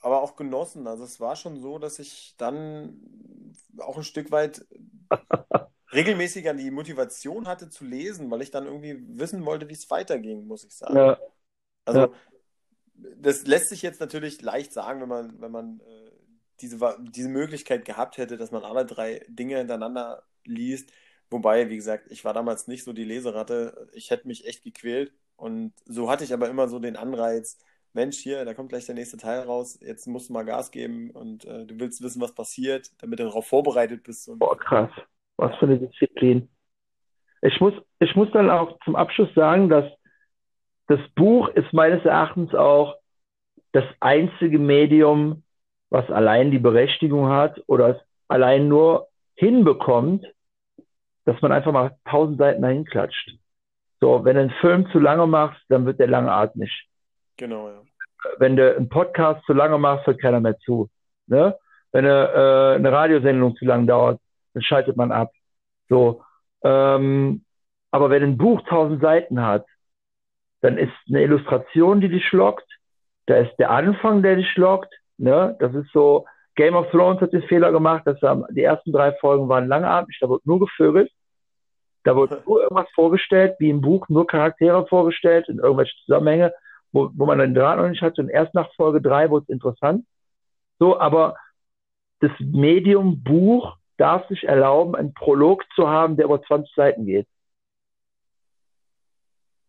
[0.00, 0.86] aber auch genossen.
[0.86, 3.00] Also es war schon so, dass ich dann
[3.78, 4.66] auch ein Stück weit
[5.92, 10.46] regelmäßiger die Motivation hatte zu lesen, weil ich dann irgendwie wissen wollte, wie es weiterging,
[10.46, 10.96] muss ich sagen.
[10.96, 11.18] Ja.
[11.84, 12.10] Also ja.
[12.94, 16.10] das lässt sich jetzt natürlich leicht sagen, wenn man, wenn man äh,
[16.60, 16.78] diese,
[17.10, 20.92] diese Möglichkeit gehabt hätte, dass man alle drei Dinge hintereinander liest.
[21.30, 23.88] Wobei, wie gesagt, ich war damals nicht so die Leseratte.
[23.92, 25.12] Ich hätte mich echt gequält.
[25.36, 27.58] Und so hatte ich aber immer so den Anreiz,
[27.92, 31.10] Mensch, hier, da kommt gleich der nächste Teil raus, jetzt musst du mal Gas geben
[31.10, 34.30] und äh, du willst wissen, was passiert, damit du darauf vorbereitet bist.
[34.38, 34.90] Boah, krass.
[35.36, 36.48] Was für eine Disziplin.
[37.42, 39.84] Ich muss, ich muss dann auch zum Abschluss sagen, dass
[40.88, 42.96] das Buch ist meines Erachtens auch
[43.72, 45.44] das einzige Medium,
[45.90, 50.26] was allein die Berechtigung hat oder es allein nur hinbekommt,
[51.28, 53.36] dass man einfach mal tausend Seiten dahin klatscht.
[54.00, 56.88] So, wenn du einen Film zu lange machst, dann wird der langatmig.
[57.36, 57.82] Genau, ja.
[58.38, 60.88] Wenn du einen Podcast zu lange machst, hört keiner mehr zu.
[61.26, 61.54] Ne?
[61.92, 64.18] Wenn du, äh, eine Radiosendung zu lange dauert,
[64.54, 65.30] dann schaltet man ab.
[65.90, 66.22] So,
[66.62, 67.44] ähm,
[67.90, 69.66] aber wenn ein Buch tausend Seiten hat,
[70.62, 72.66] dann ist eine Illustration, die dich lockt.
[73.26, 74.94] Da ist der Anfang, der dich lockt.
[75.18, 75.56] Ne?
[75.60, 78.18] Das ist so, Game of Thrones hat den Fehler gemacht, dass
[78.50, 81.12] die ersten drei Folgen waren langatmig, da wird nur gevögelt.
[82.04, 86.52] Da wird nur irgendwas vorgestellt, wie im Buch, nur Charaktere vorgestellt in irgendwelche Zusammenhänge
[86.92, 88.18] wo, wo man den Draht noch nicht hat.
[88.18, 90.06] Und erst nach Folge drei wurde es interessant.
[90.78, 91.36] So, aber
[92.20, 97.26] das Medium Buch darf sich erlauben, einen Prolog zu haben, der über 20 Seiten geht.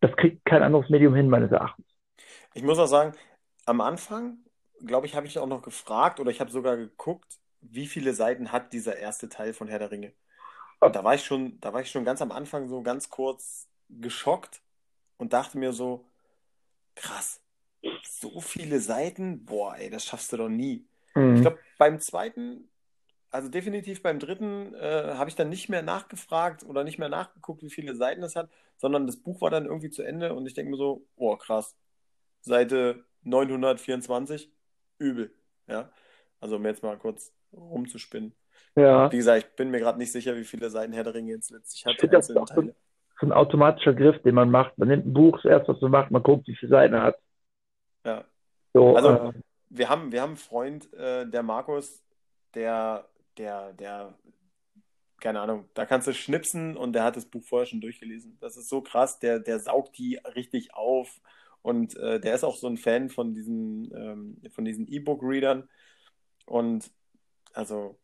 [0.00, 1.86] Das kriegt kein anderes Medium hin, meines Erachtens.
[2.54, 3.12] Ich muss auch sagen,
[3.66, 4.38] am Anfang,
[4.84, 8.50] glaube ich, habe ich auch noch gefragt oder ich habe sogar geguckt, wie viele Seiten
[8.50, 10.12] hat dieser erste Teil von Herr der Ringe.
[10.80, 13.68] Und da war ich schon, da war ich schon ganz am Anfang so ganz kurz
[13.88, 14.62] geschockt
[15.18, 16.06] und dachte mir so,
[16.94, 17.40] krass,
[18.02, 20.86] so viele Seiten, boah, ey, das schaffst du doch nie.
[21.14, 21.36] Mhm.
[21.36, 22.70] Ich glaube, beim zweiten,
[23.30, 27.62] also definitiv beim dritten, äh, habe ich dann nicht mehr nachgefragt oder nicht mehr nachgeguckt,
[27.62, 30.54] wie viele Seiten es hat, sondern das Buch war dann irgendwie zu Ende und ich
[30.54, 31.76] denke mir so, boah, krass,
[32.40, 34.50] Seite 924,
[34.98, 35.34] übel,
[35.66, 35.92] ja.
[36.40, 38.34] Also um jetzt mal kurz rumzuspinnen.
[38.76, 39.10] Ja.
[39.10, 41.50] Wie gesagt, ich bin mir gerade nicht sicher, wie viele Seiten Herr der Ringe jetzt
[41.50, 42.02] letztlich hat.
[42.02, 44.78] Ich das auch so, so ein automatischer Griff, den man macht.
[44.78, 47.02] Man nimmt ein Buch, das erste, was man macht, man guckt, wie viele Seiten er
[47.02, 47.18] hat.
[48.04, 48.24] Ja.
[48.72, 49.32] So, also, äh,
[49.68, 52.04] wir, haben, wir haben einen Freund, äh, der Markus,
[52.54, 54.14] der, der, der,
[55.20, 58.38] keine Ahnung, da kannst du schnipsen und der hat das Buch vorher schon durchgelesen.
[58.40, 61.20] Das ist so krass, der, der saugt die richtig auf
[61.62, 65.68] Und äh, der ist auch so ein Fan von diesen, ähm, von diesen E-Book-Readern.
[66.46, 66.90] Und
[67.52, 67.98] also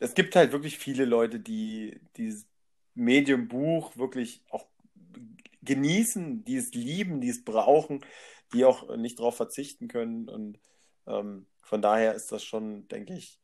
[0.00, 2.46] es gibt halt wirklich viele Leute, die dieses
[2.94, 4.66] Medium Buch wirklich auch
[5.62, 8.04] genießen, die es lieben, die es brauchen,
[8.52, 10.28] die auch nicht darauf verzichten können.
[10.28, 10.58] Und
[11.06, 13.40] ähm, von daher ist das schon, denke ich,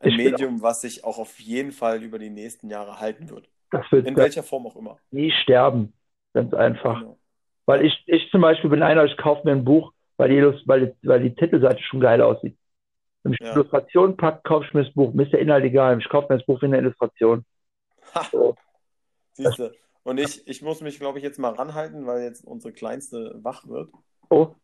[0.00, 3.48] ein ich Medium, was sich auch auf jeden Fall über die nächsten Jahre halten wird.
[3.90, 4.98] wird In welcher Form auch immer.
[5.10, 5.92] Nie sterben,
[6.32, 7.00] ganz einfach.
[7.00, 7.18] Genau.
[7.66, 10.86] Weil ich, ich zum Beispiel bin einer, ich kaufe mir ein Buch, weil die, weil,
[10.86, 12.56] die, weil die Titelseite schon geil aussieht.
[13.22, 13.52] Wenn ich ja.
[13.52, 15.12] Illustration packt, kaufe ich mir das Buch.
[15.12, 15.98] Mir ist der Inhalt egal.
[15.98, 17.44] Ich kaufe mir das Buch in der Illustration.
[18.14, 18.26] Ha.
[18.30, 18.54] So.
[19.34, 19.72] Siehst du.
[20.02, 23.68] Und ich, ich muss mich, glaube ich, jetzt mal ranhalten, weil jetzt unsere Kleinste wach
[23.68, 23.90] wird.
[24.30, 24.54] Oh.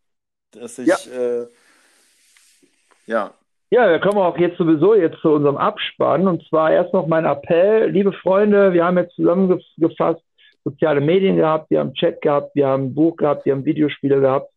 [0.52, 0.96] Dass ich, ja.
[1.12, 1.46] Äh,
[3.06, 3.34] ja.
[3.68, 6.26] Ja, wir kommen auch jetzt sowieso jetzt zu unserem Abspann.
[6.26, 10.22] Und zwar erst noch mein Appell, liebe Freunde, wir haben jetzt zusammengefasst
[10.64, 14.20] soziale Medien gehabt, wir haben Chat gehabt, wir haben ein Buch gehabt, wir haben Videospiele
[14.20, 14.50] gehabt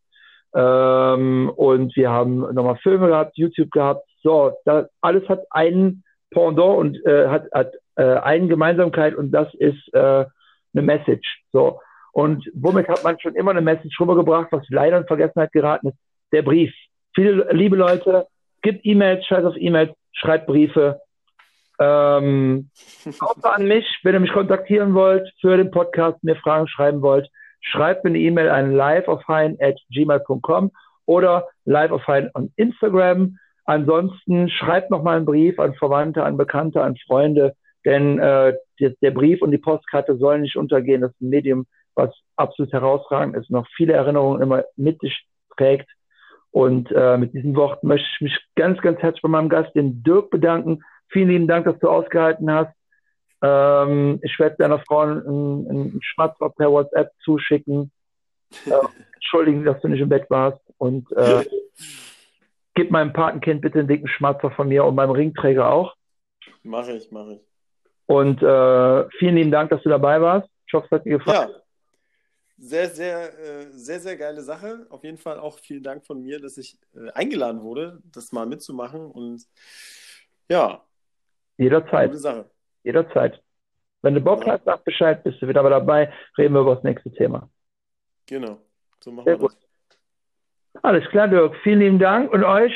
[0.54, 4.08] ähm, und wir haben nochmal Filme gehabt, YouTube gehabt.
[4.22, 9.54] So, das alles hat einen Pendant und äh, hat, hat äh, eine Gemeinsamkeit und das
[9.56, 10.26] ist äh,
[10.74, 11.44] eine Message.
[11.52, 11.80] So.
[12.12, 15.98] Und womit hat man schon immer eine Message rübergebracht, was leider in Vergessenheit geraten ist?
[16.32, 16.74] Der Brief.
[17.16, 18.28] Viele liebe Leute,
[18.62, 21.00] gibt E-Mails, schreibt auf E-Mails, schreibt Briefe.
[21.80, 22.70] Ähm,
[23.20, 27.30] außer an mich, wenn ihr mich kontaktieren wollt für den Podcast, mir Fragen schreiben wollt,
[27.62, 30.72] schreibt mir eine E-Mail an liveofhein@gmail.com
[31.06, 33.38] oder liveofhein on Instagram.
[33.66, 37.56] Ansonsten schreibt noch mal einen Brief an Verwandte, an Bekannte, an Freunde,
[37.86, 41.02] denn äh, der, der, Brief und die Postkarte sollen nicht untergehen.
[41.02, 45.26] Das ist ein Medium, was absolut herausragend ist, noch viele Erinnerungen immer mit sich
[45.58, 45.90] trägt.
[46.52, 50.02] Und äh, mit diesen Worten möchte ich mich ganz, ganz herzlich bei meinem Gast, den
[50.04, 50.84] Dirk, bedanken.
[51.10, 52.74] Vielen lieben Dank, dass du ausgehalten hast.
[53.42, 57.92] Ähm, ich werde deiner Frau einen, einen Schmatzer per WhatsApp zuschicken.
[58.66, 58.74] Äh,
[59.14, 60.60] entschuldigen, dass du nicht im Bett warst.
[60.80, 61.46] Und äh,
[62.74, 65.96] gib meinem Patenkind bitte einen dicken Schmatzer von mir und meinem Ringträger auch.
[66.64, 67.42] Mache ich, mache ich.
[68.08, 70.50] Und äh, vielen lieben Dank, dass du dabei warst.
[70.66, 71.52] Ich hoffe, es hat dir gefallen.
[71.52, 71.62] Ja,
[72.58, 74.88] sehr, sehr, äh, sehr, sehr geile Sache.
[74.90, 78.46] Auf jeden Fall auch vielen Dank von mir, dass ich äh, eingeladen wurde, das mal
[78.46, 79.12] mitzumachen.
[79.12, 79.46] Und
[80.50, 80.84] ja.
[81.58, 82.10] Jederzeit.
[82.10, 82.50] Gute Sache.
[82.84, 83.42] Jederzeit.
[84.02, 84.54] Wenn du Bock ja.
[84.54, 87.50] hast, sag Bescheid, bist du wieder dabei, reden wir über das nächste Thema.
[88.28, 88.60] Genau.
[89.02, 89.52] So machen Sehr wir gut.
[89.52, 90.84] das.
[90.84, 91.56] Alles klar, Dirk.
[91.64, 92.74] Vielen lieben Dank und euch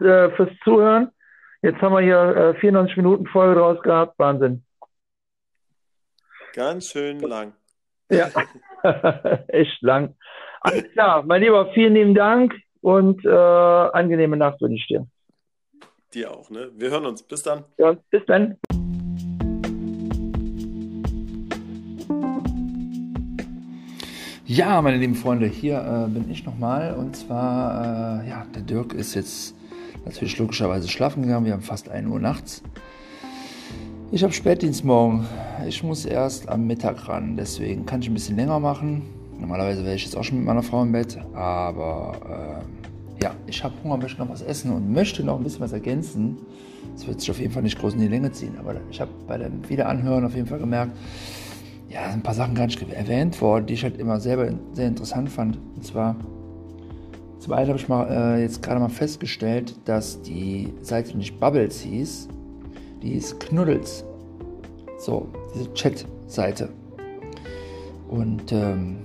[0.00, 1.12] äh, fürs Zuhören.
[1.62, 4.18] Jetzt haben wir hier äh, 94 Minuten Folge draus gehabt.
[4.18, 4.64] Wahnsinn.
[6.54, 7.52] Ganz schön lang.
[8.10, 8.30] Ja,
[9.48, 10.16] echt lang.
[10.60, 15.06] Alles klar, mein Lieber, vielen lieben Dank und äh, angenehme Nacht wünsche ich dir.
[16.14, 16.70] Dir auch, ne?
[16.74, 17.22] Wir hören uns.
[17.22, 17.64] Bis dann.
[17.78, 18.58] Ja, bis dann.
[24.56, 26.94] Ja, meine lieben Freunde, hier äh, bin ich nochmal.
[26.94, 29.54] Und zwar, äh, ja, der Dirk ist jetzt
[30.06, 31.44] natürlich logischerweise schlafen gegangen.
[31.44, 32.62] Wir haben fast 1 Uhr nachts.
[34.12, 35.26] Ich habe Spätdienst morgen.
[35.68, 39.02] Ich muss erst am Mittag ran, deswegen kann ich ein bisschen länger machen.
[39.38, 42.62] Normalerweise wäre ich jetzt auch schon mit meiner Frau im Bett, aber
[43.20, 45.72] äh, ja, ich habe Hunger, möchte noch was essen und möchte noch ein bisschen was
[45.72, 46.38] ergänzen.
[46.94, 49.10] Es wird sich auf jeden Fall nicht groß in die Länge ziehen, aber ich habe
[49.28, 50.96] bei dem Wiederanhören auf jeden Fall gemerkt,
[51.88, 55.30] ja, ein paar Sachen gar nicht erwähnt worden, die ich halt immer selber sehr interessant
[55.30, 55.58] fand.
[55.76, 56.16] Und zwar,
[57.38, 61.80] zum einen habe ich mal äh, jetzt gerade mal festgestellt, dass die Seite nicht Bubbles
[61.80, 62.28] hieß,
[63.02, 64.04] die ist Knuddels.
[64.98, 66.70] So, diese Chat-Seite.
[68.08, 68.96] Und ähm,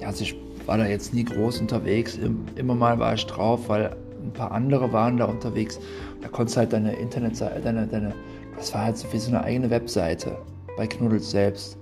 [0.00, 0.34] ja, also ich
[0.66, 2.18] war da jetzt nie groß unterwegs.
[2.56, 5.78] Immer mal war ich drauf, weil ein paar andere waren da unterwegs.
[6.20, 8.14] Da konntest du halt deine Internetseite, deine, deine,
[8.56, 10.36] das war halt so wie so eine eigene Webseite
[10.76, 11.79] bei Knuddels selbst.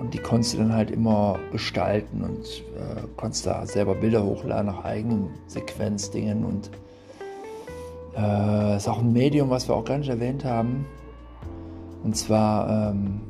[0.00, 2.44] Und die konntest du dann halt immer gestalten und
[2.76, 6.70] äh, konntest da selber Bilder hochladen nach eigenen Sequenzdingen und
[8.16, 10.86] äh, ist auch ein Medium, was wir auch gar nicht erwähnt haben.
[12.04, 13.20] Und zwar ähm,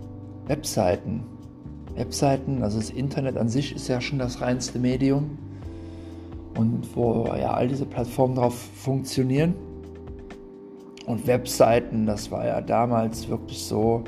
[0.47, 1.25] Webseiten.
[1.95, 5.39] Webseiten, also das Internet an sich ist ja schon das reinste Medium.
[6.57, 9.55] Und wo ja all diese Plattformen drauf funktionieren.
[11.07, 14.05] Und Webseiten, das war ja damals wirklich so,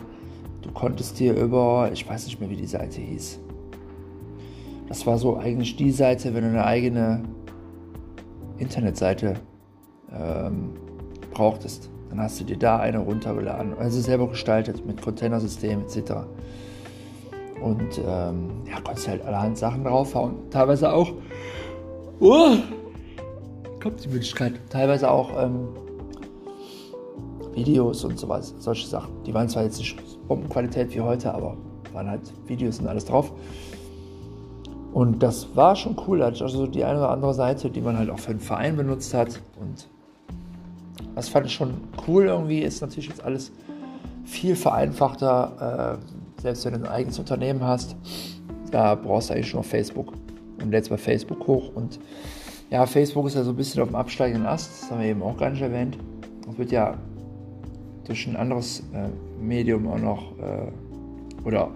[0.63, 3.41] du konntest dir über, ich weiß nicht mehr, wie die Seite hieß.
[4.89, 7.23] Das war so eigentlich die Seite, wenn du eine eigene
[8.59, 9.35] Internetseite
[10.13, 10.71] ähm,
[11.33, 11.91] brauchtest.
[12.09, 16.13] Dann hast du dir da eine runtergeladen, also selber gestaltet mit Containersystem etc.
[17.63, 20.51] Und ähm, ja, konntest halt allerhand Sachen draufhauen.
[20.51, 21.13] Teilweise auch.
[22.19, 22.57] Oh,
[23.81, 24.55] kommt die Möglichkeit.
[24.71, 25.69] Teilweise auch ähm,
[27.55, 29.23] Videos und sowas, solche Sachen.
[29.25, 29.97] Die waren zwar jetzt nicht
[30.31, 31.57] Bombenqualität wie heute, aber
[31.93, 33.33] waren halt Videos und alles drauf.
[34.93, 36.23] Und das war schon cool.
[36.23, 39.41] Also die eine oder andere Seite, die man halt auch für einen Verein benutzt hat.
[39.61, 39.89] Und
[41.17, 41.75] das fand ich schon
[42.07, 42.61] cool irgendwie.
[42.61, 43.51] Ist natürlich jetzt alles
[44.25, 45.99] viel vereinfachter.
[46.39, 47.97] Äh, selbst wenn du ein eigenes Unternehmen hast,
[48.71, 50.13] da brauchst du eigentlich noch Facebook.
[50.63, 51.73] Und lädst bei Facebook hoch.
[51.75, 51.99] Und
[52.71, 54.83] ja, Facebook ist ja so ein bisschen auf dem absteigenden Ast.
[54.83, 55.99] Das haben wir eben auch gar nicht erwähnt.
[56.47, 56.95] Das wird ja
[58.07, 59.09] durch ein anderes äh,
[59.43, 60.71] Medium auch noch, äh,
[61.45, 61.71] oder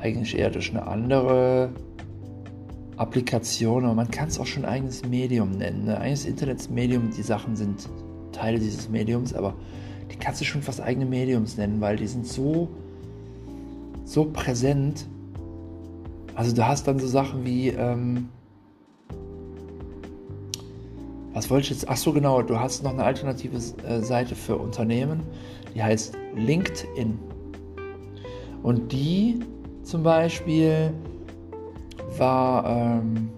[0.00, 1.70] eigentlich eher durch eine andere
[2.96, 5.84] Applikation, aber man kann es auch schon eigenes Medium nennen.
[5.84, 5.98] Ne?
[5.98, 7.88] Eigenes Internetsmedium, die Sachen sind
[8.32, 9.54] Teile dieses Mediums, aber
[10.10, 12.68] die kannst du schon fast eigene Mediums nennen, weil die sind so,
[14.04, 15.06] so präsent.
[16.34, 18.28] Also du hast dann so Sachen wie, ähm,
[21.36, 21.88] was wollte ich jetzt?
[21.90, 25.22] Ach so, genau, du hast noch eine alternative äh, Seite für Unternehmen,
[25.74, 27.18] die heißt LinkedIn.
[28.62, 29.40] Und die
[29.82, 30.94] zum Beispiel
[32.16, 33.28] war, ähm,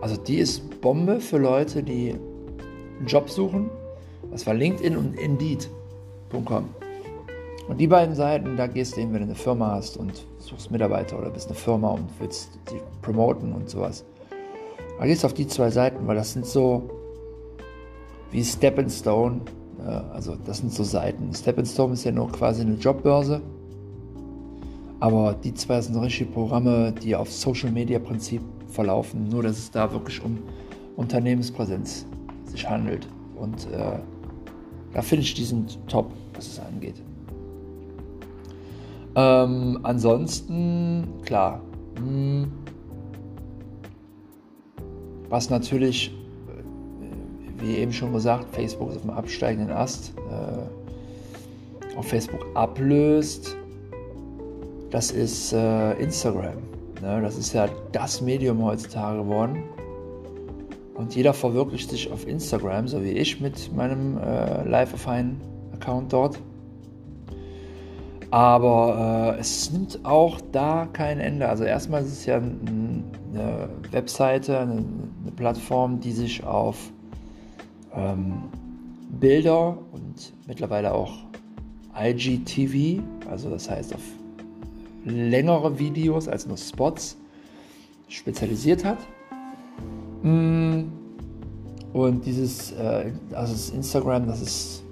[0.00, 3.68] also die ist Bombe für Leute, die einen Job suchen.
[4.30, 6.70] Das war LinkedIn und Indeed.com.
[7.68, 10.70] Und die beiden Seiten, da gehst du hin, wenn du eine Firma hast und suchst
[10.70, 14.06] Mitarbeiter oder bist eine Firma und willst die promoten und sowas.
[15.02, 16.88] Gehst du auf die zwei Seiten, weil das sind so
[18.30, 19.40] wie Step Stone.
[20.12, 21.34] Also das sind so Seiten.
[21.34, 23.42] Step Stone ist ja nur quasi eine Jobbörse
[25.04, 29.70] aber die zwei sind richtige Programme, die auf Social Media Prinzip verlaufen, nur dass es
[29.70, 30.38] da wirklich um
[30.96, 32.06] Unternehmenspräsenz
[32.46, 33.06] sich handelt.
[33.36, 33.98] Und äh,
[34.94, 37.02] da finde ich, die sind top, was es angeht.
[39.14, 41.60] Ähm, ansonsten, klar,
[41.96, 42.52] mh, hm,
[45.28, 46.12] was natürlich,
[46.48, 53.56] äh, wie eben schon gesagt, Facebook ist auf dem absteigenden Ast, äh, auf Facebook ablöst
[54.94, 56.54] das ist äh, Instagram.
[57.02, 57.20] Ne?
[57.20, 59.64] Das ist ja das Medium heutzutage geworden.
[60.94, 65.40] Und jeder verwirklicht sich auf Instagram, so wie ich mit meinem äh, Life of Hein
[65.72, 66.38] Account dort.
[68.34, 71.48] Aber äh, es nimmt auch da kein Ende.
[71.48, 76.90] Also erstmal ist es ja eine Webseite, eine, eine Plattform, die sich auf
[77.94, 78.42] ähm,
[79.20, 81.12] Bilder und mittlerweile auch
[81.96, 84.02] IGTV, also das heißt auf
[85.04, 87.16] längere Videos als nur Spots
[88.08, 88.98] spezialisiert hat.
[90.24, 90.86] Mm.
[91.92, 94.83] Und dieses, äh, also das Instagram, das ist,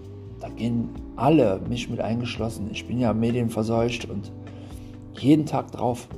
[0.42, 2.68] da gehen alle, mich mit eingeschlossen.
[2.72, 4.32] Ich bin ja medienverseucht und
[5.14, 6.08] jeden Tag drauf.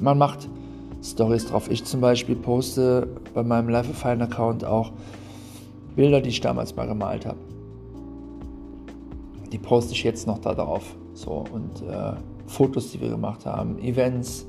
[0.00, 0.48] Man macht
[1.02, 1.70] Stories drauf.
[1.70, 4.92] Ich zum Beispiel poste bei meinem Life of Fine Account auch
[5.96, 7.38] Bilder, die ich damals mal gemalt habe.
[9.52, 10.96] Die poste ich jetzt noch da drauf.
[11.12, 12.12] So und äh,
[12.46, 14.46] Fotos, die wir gemacht haben, Events,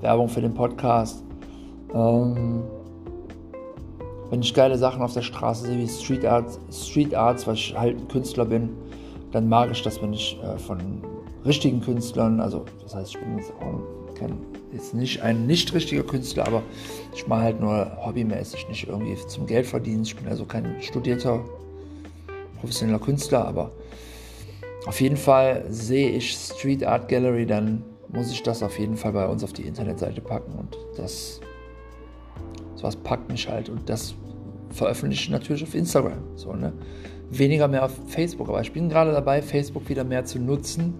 [0.00, 1.22] Werbung für den Podcast.
[1.92, 2.62] Ähm,
[4.32, 7.74] wenn ich geile Sachen auf der Straße sehe, wie Street Arts, Street Arts, weil ich
[7.76, 8.70] halt ein Künstler bin,
[9.30, 10.78] dann mag ich das, wenn ich äh, von
[11.44, 14.38] richtigen Künstlern, also das heißt, ich bin jetzt auch kein,
[14.72, 16.62] jetzt nicht ein nicht richtiger Künstler, aber
[17.14, 20.04] ich mache halt nur hobbymäßig, nicht irgendwie zum Geld verdienen.
[20.04, 21.44] Ich bin also kein studierter
[22.58, 23.70] professioneller Künstler, aber
[24.86, 29.12] auf jeden Fall sehe ich Street Art Gallery, dann muss ich das auf jeden Fall
[29.12, 31.42] bei uns auf die Internetseite packen und das
[32.76, 34.14] sowas packt mich halt und das
[34.72, 36.18] veröffentliche ich natürlich auf Instagram.
[36.36, 36.72] So, ne?
[37.30, 40.94] Weniger mehr auf Facebook, aber ich bin gerade dabei, Facebook wieder mehr zu nutzen,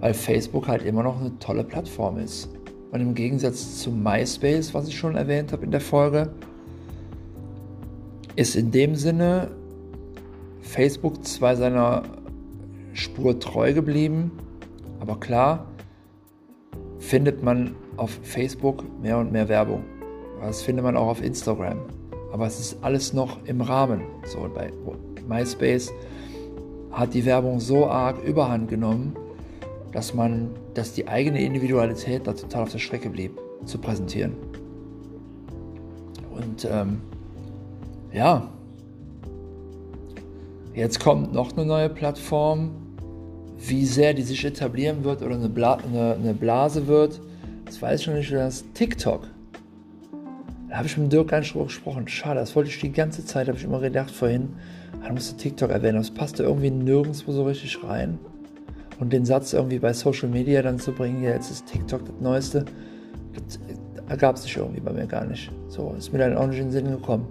[0.00, 2.48] weil Facebook halt immer noch eine tolle Plattform ist.
[2.92, 6.30] Und im Gegensatz zu MySpace, was ich schon erwähnt habe in der Folge,
[8.36, 9.50] ist in dem Sinne
[10.60, 12.02] Facebook zwei seiner
[12.92, 14.32] Spur treu geblieben.
[15.00, 15.66] Aber klar,
[16.98, 19.84] findet man auf Facebook mehr und mehr Werbung.
[20.40, 21.78] Das findet man auch auf Instagram.
[22.34, 24.00] Aber es ist alles noch im Rahmen.
[24.24, 24.72] So bei
[25.28, 25.92] MySpace
[26.90, 29.14] hat die Werbung so arg überhand genommen,
[29.92, 34.32] dass man, dass die eigene Individualität da total auf der Strecke blieb, zu präsentieren.
[36.32, 37.02] Und ähm,
[38.12, 38.48] ja,
[40.74, 42.72] jetzt kommt noch eine neue Plattform,
[43.60, 47.20] wie sehr die sich etablieren wird oder eine, Bla eine, eine Blase wird,
[47.64, 49.28] das weiß ich noch nicht, das TikTok.
[50.74, 52.08] Da habe ich mit Dirk gar nicht drüber gesprochen.
[52.08, 54.48] Schade, das wollte ich die ganze Zeit, habe ich immer gedacht vorhin,
[55.06, 55.98] du musst TikTok erwähnen.
[55.98, 58.18] Das passte irgendwie nirgendwo so richtig rein.
[58.98, 62.14] Und den Satz irgendwie bei Social Media dann zu bringen, ja, jetzt ist TikTok das
[62.20, 62.64] Neueste,
[63.34, 63.60] das
[64.08, 65.48] ergab sich irgendwie bei mir gar nicht.
[65.68, 67.28] So, ist mir dann auch nicht in den Sinn gekommen.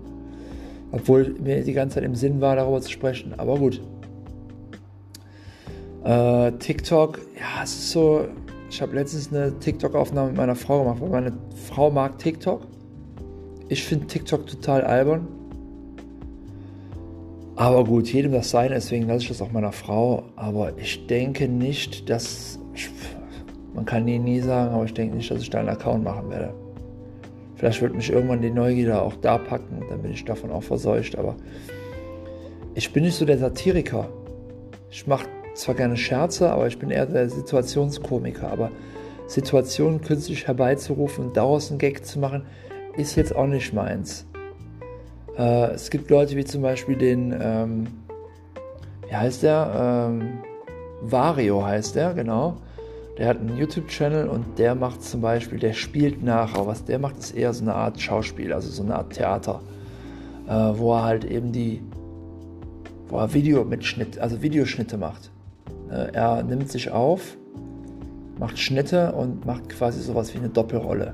[0.93, 3.33] Obwohl mir die ganze Zeit im Sinn war, darüber zu sprechen.
[3.35, 3.81] Aber gut,
[6.05, 8.25] äh, TikTok, ja, es ist so
[8.69, 11.33] Ich habe letztens eine TikTok-Aufnahme mit meiner Frau gemacht, weil meine
[11.67, 12.67] Frau mag TikTok.
[13.69, 15.27] Ich finde TikTok total albern.
[17.55, 20.23] Aber gut, jedem das sein, deswegen lasse ich das auch meiner Frau.
[20.35, 22.59] Aber ich denke nicht, dass.
[23.73, 26.29] Man kann nie, nie sagen, aber ich denke nicht, dass ich da einen Account machen
[26.29, 26.53] werde.
[27.55, 30.61] Vielleicht wird mich irgendwann die Neugier auch da packen und dann bin ich davon auch
[30.61, 31.17] verseucht.
[31.17, 31.35] Aber
[32.75, 34.09] ich bin nicht so der Satiriker.
[34.91, 38.51] Ich mache zwar gerne Scherze, aber ich bin eher der Situationskomiker.
[38.51, 38.69] Aber
[39.27, 42.45] Situationen künstlich herbeizurufen und daraus einen Gag zu machen,
[42.97, 44.25] ist jetzt auch nicht meins.
[45.37, 47.87] Äh, es gibt Leute wie zum Beispiel den, ähm,
[49.07, 50.09] wie heißt der?
[50.09, 50.39] Ähm,
[51.01, 52.57] Vario heißt der, genau.
[53.17, 56.97] Der hat einen YouTube-Channel und der macht zum Beispiel, der spielt nach, aber was der
[56.97, 59.61] macht, ist eher so eine Art Schauspiel, also so eine Art Theater,
[60.47, 61.81] äh, wo er halt eben die,
[63.09, 65.29] wo er Video mit Schnitt, also Videoschnitte macht.
[65.91, 67.37] Äh, er nimmt sich auf,
[68.39, 71.13] macht Schnitte und macht quasi sowas wie eine Doppelrolle.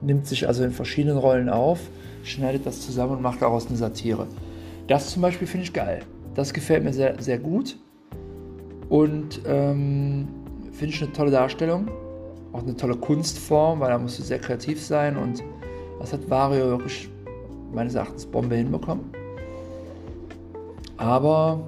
[0.00, 1.80] Nimmt sich also in verschiedenen Rollen auf
[2.28, 4.26] schneidet das zusammen und macht daraus eine Satire.
[4.86, 6.02] Das zum Beispiel finde ich geil.
[6.34, 7.76] Das gefällt mir sehr, sehr gut.
[8.88, 10.28] Und ähm,
[10.72, 11.90] finde ich eine tolle Darstellung.
[12.52, 15.16] Auch eine tolle Kunstform, weil da musst du sehr kreativ sein.
[15.16, 15.42] Und
[15.98, 17.08] das hat Vario wirklich
[17.72, 19.04] meines Erachtens Bombe hinbekommen.
[20.96, 21.60] Aber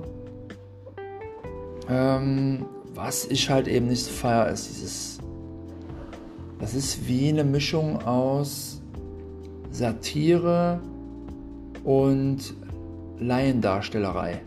[1.89, 2.65] ähm,
[2.95, 5.20] was ich halt eben nicht so feier, ist dieses.
[6.61, 8.83] Das ist wie eine Mischung aus
[9.71, 10.81] Satire
[11.85, 12.55] und
[13.19, 14.43] Laiendarstellerei.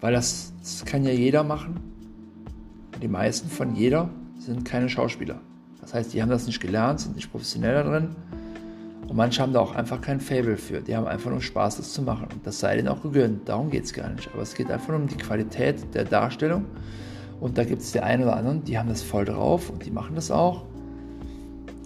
[0.00, 1.80] Weil das, das kann ja jeder machen.
[3.00, 5.40] Die meisten von jeder sind keine Schauspieler.
[5.80, 8.16] Das heißt, die haben das nicht gelernt, sind nicht professionell da drin.
[9.08, 10.82] Und manche haben da auch einfach kein Fable für.
[10.82, 12.28] Die haben einfach nur Spaß, das zu machen.
[12.30, 13.48] Und das sei denen auch gegönnt.
[13.48, 14.28] Darum geht es gar nicht.
[14.34, 16.66] Aber es geht einfach nur um die Qualität der Darstellung.
[17.40, 19.90] Und da gibt es die einen oder anderen, die haben das voll drauf und die
[19.90, 20.64] machen das auch.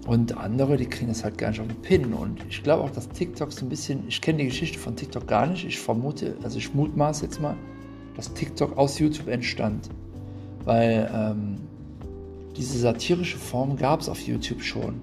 [0.06, 2.12] Und andere, die kriegen das halt gar nicht auf den Pin.
[2.12, 5.28] Und ich glaube auch, dass TikTok so ein bisschen, ich kenne die Geschichte von TikTok
[5.28, 5.64] gar nicht.
[5.64, 7.56] Ich vermute, also ich mutmaße jetzt mal,
[8.16, 9.88] dass TikTok aus YouTube entstand.
[10.64, 11.56] Weil ähm,
[12.56, 15.00] diese satirische Form gab es auf YouTube schon.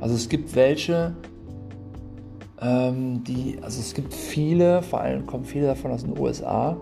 [0.00, 1.14] Also es gibt welche,
[2.60, 6.76] ähm, die, also es gibt viele, vor allem kommen viele davon aus den USA,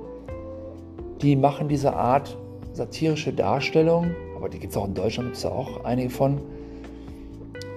[1.21, 2.37] die machen diese Art
[2.75, 6.41] satirische Darstellung, aber die gibt es auch in Deutschland, gibt es auch einige von,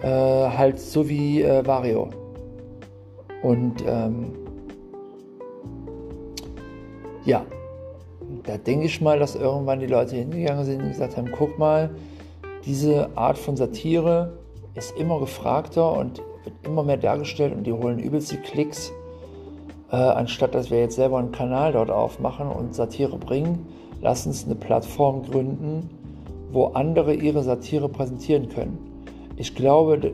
[0.02, 2.10] äh, halt so wie äh, Vario.
[3.44, 4.34] Und ähm,
[7.26, 7.46] ja,
[8.46, 11.92] da denke ich mal, dass irgendwann die Leute hingegangen sind und gesagt haben, guck mal,
[12.66, 14.38] diese Art von Satire
[14.76, 18.92] ist immer gefragter und wird immer mehr dargestellt und die holen übelst die Klicks,
[19.92, 23.66] äh, anstatt dass wir jetzt selber einen Kanal dort aufmachen und Satire bringen,
[24.02, 25.90] lass uns eine Plattform gründen,
[26.52, 28.88] wo andere ihre Satire präsentieren können
[29.38, 30.14] ich glaube,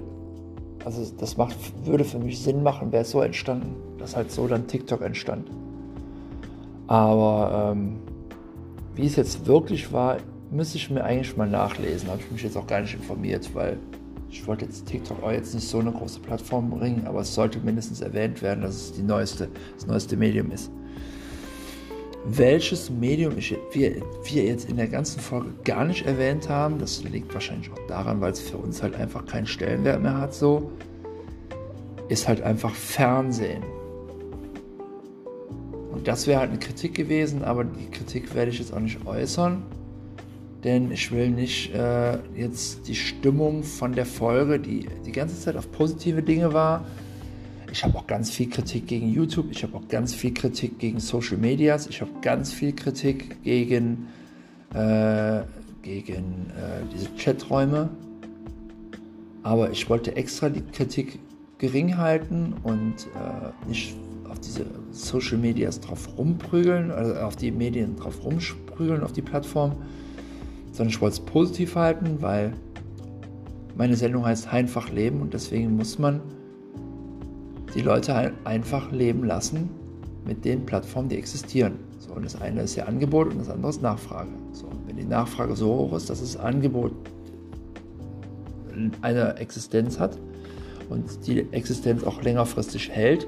[0.84, 1.56] also das macht,
[1.86, 5.50] würde für mich Sinn machen, wäre es so entstanden, dass halt so dann TikTok entstand.
[6.88, 7.96] Aber ähm,
[8.96, 10.18] wie es jetzt wirklich war,
[10.52, 12.10] müsste ich mir eigentlich mal nachlesen.
[12.10, 13.78] Habe ich mich jetzt auch gar nicht informiert, weil
[14.30, 17.60] ich wollte jetzt TikTok auch jetzt nicht so eine große Plattform bringen, aber es sollte
[17.60, 20.70] mindestens erwähnt werden, dass es die neueste, das neueste Medium ist
[22.26, 26.80] welches Medium ich, wir, wir jetzt in der ganzen Folge gar nicht erwähnt haben.
[26.80, 30.34] Das liegt wahrscheinlich auch daran, weil es für uns halt einfach keinen Stellenwert mehr hat.
[30.34, 30.72] So
[32.10, 33.64] ist halt einfach Fernsehen.
[35.92, 39.06] Und das wäre halt eine Kritik gewesen, aber die Kritik werde ich jetzt auch nicht
[39.06, 39.64] äußern,
[40.64, 45.56] denn ich will nicht äh, jetzt die Stimmung von der Folge, die die ganze Zeit
[45.56, 46.86] auf positive Dinge war,
[47.74, 51.00] ich habe auch ganz viel Kritik gegen YouTube, ich habe auch ganz viel Kritik gegen
[51.00, 54.10] Social Medias, ich habe ganz viel Kritik gegen,
[54.76, 55.42] äh,
[55.82, 57.90] gegen äh, diese Chaträume.
[59.42, 61.18] Aber ich wollte extra die Kritik
[61.58, 63.96] gering halten und äh, nicht
[64.30, 69.76] auf diese Social Medias drauf rumprügeln, also auf die Medien drauf rumprügeln, auf die Plattform,
[70.74, 72.54] sondern ich wollte es positiv halten, weil
[73.76, 76.22] meine Sendung heißt Einfach Leben und deswegen muss man
[77.74, 79.70] die Leute einfach leben lassen
[80.26, 81.80] mit den Plattformen, die existieren.
[82.00, 84.32] So, und das eine ist ja Angebot und das andere ist Nachfrage.
[84.52, 86.92] So, wenn die Nachfrage so hoch ist, dass das Angebot
[89.02, 90.18] eine Existenz hat
[90.90, 93.28] und die Existenz auch längerfristig hält,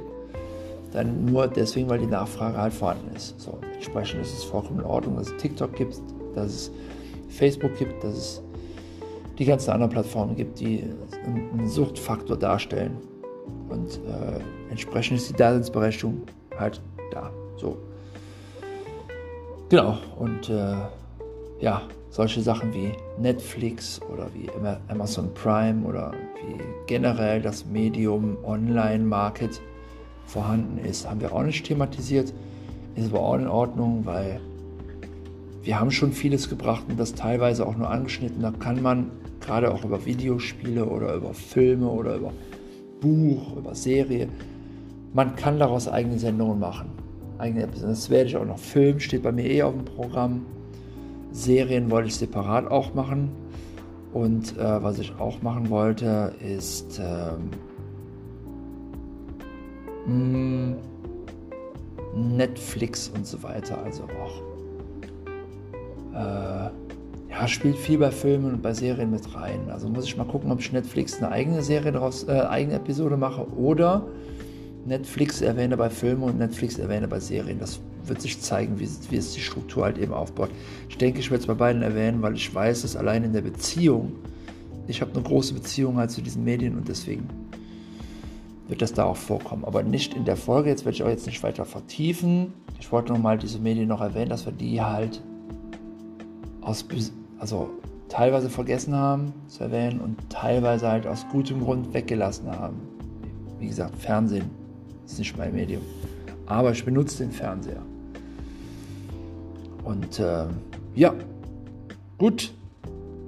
[0.91, 3.39] dann nur deswegen, weil die Nachfrage halt vorhanden ist.
[3.39, 6.02] So, entsprechend ist es vollkommen in Ordnung, dass es TikTok gibt,
[6.34, 6.72] dass es
[7.30, 8.41] Facebook gibt, dass es
[9.38, 10.84] die ganzen anderen Plattformen gibt, die
[11.26, 12.98] einen Suchtfaktor darstellen.
[13.70, 14.39] Und äh,
[14.70, 16.22] entsprechend ist die Daseinsberechtigung
[16.57, 17.32] halt da.
[17.57, 17.78] So.
[19.70, 19.97] Genau.
[20.18, 20.76] Und äh,
[21.59, 24.49] ja, solche Sachen wie Netflix oder wie
[24.88, 29.61] Amazon Prime oder wie generell das Medium Online-Market
[30.26, 32.34] vorhanden ist, haben wir auch nicht thematisiert.
[32.95, 34.39] Ist aber auch in Ordnung, weil
[35.63, 38.41] wir haben schon vieles gebracht und das teilweise auch nur angeschnitten.
[38.41, 39.11] Da kann man
[39.41, 42.32] gerade auch über Videospiele oder über Filme oder über
[43.06, 44.28] Buch, über Serie,
[45.14, 46.89] man kann daraus eigene Sendungen machen.
[47.82, 50.45] Das werde ich auch noch filmen, steht bei mir eh auf dem Programm.
[51.32, 53.30] Serien wollte ich separat auch machen.
[54.14, 57.51] Und äh, was ich auch machen wollte, ist ähm,
[60.06, 60.76] hm,
[62.16, 63.84] Netflix und so weiter.
[63.84, 64.41] Also auch
[66.16, 66.70] äh,
[67.38, 69.69] ja, spielt viel bei Filmen und bei Serien mit rein.
[69.69, 73.17] Also muss ich mal gucken, ob ich Netflix eine eigene Serie daraus, äh, eigene Episode
[73.17, 74.05] mache oder
[74.86, 77.59] Netflix erwähne bei Filmen und Netflix erwähne bei Serien.
[77.59, 80.49] Das wird sich zeigen, wie, wie es die Struktur halt eben aufbaut.
[80.88, 83.41] Ich denke, ich werde es bei beiden erwähnen, weil ich weiß, dass allein in der
[83.41, 84.13] Beziehung,
[84.88, 87.27] ich habe eine große Beziehung halt zu diesen Medien und deswegen
[88.67, 89.65] wird das da auch vorkommen.
[89.65, 92.53] Aber nicht in der Folge, jetzt werde ich auch jetzt nicht weiter vertiefen.
[92.79, 95.21] Ich wollte nochmal diese Medien noch erwähnen, dass wir die halt
[96.61, 96.86] aus,
[97.46, 97.70] also
[98.10, 102.78] teilweise vergessen haben zu erwähnen und teilweise halt aus gutem Grund weggelassen haben.
[103.60, 104.50] Wie gesagt, Fernsehen
[105.06, 105.84] ist nicht mein Medium.
[106.48, 107.84] Aber ich benutze den Fernseher.
[109.84, 110.46] Und äh,
[110.96, 111.14] ja,
[112.18, 112.52] gut.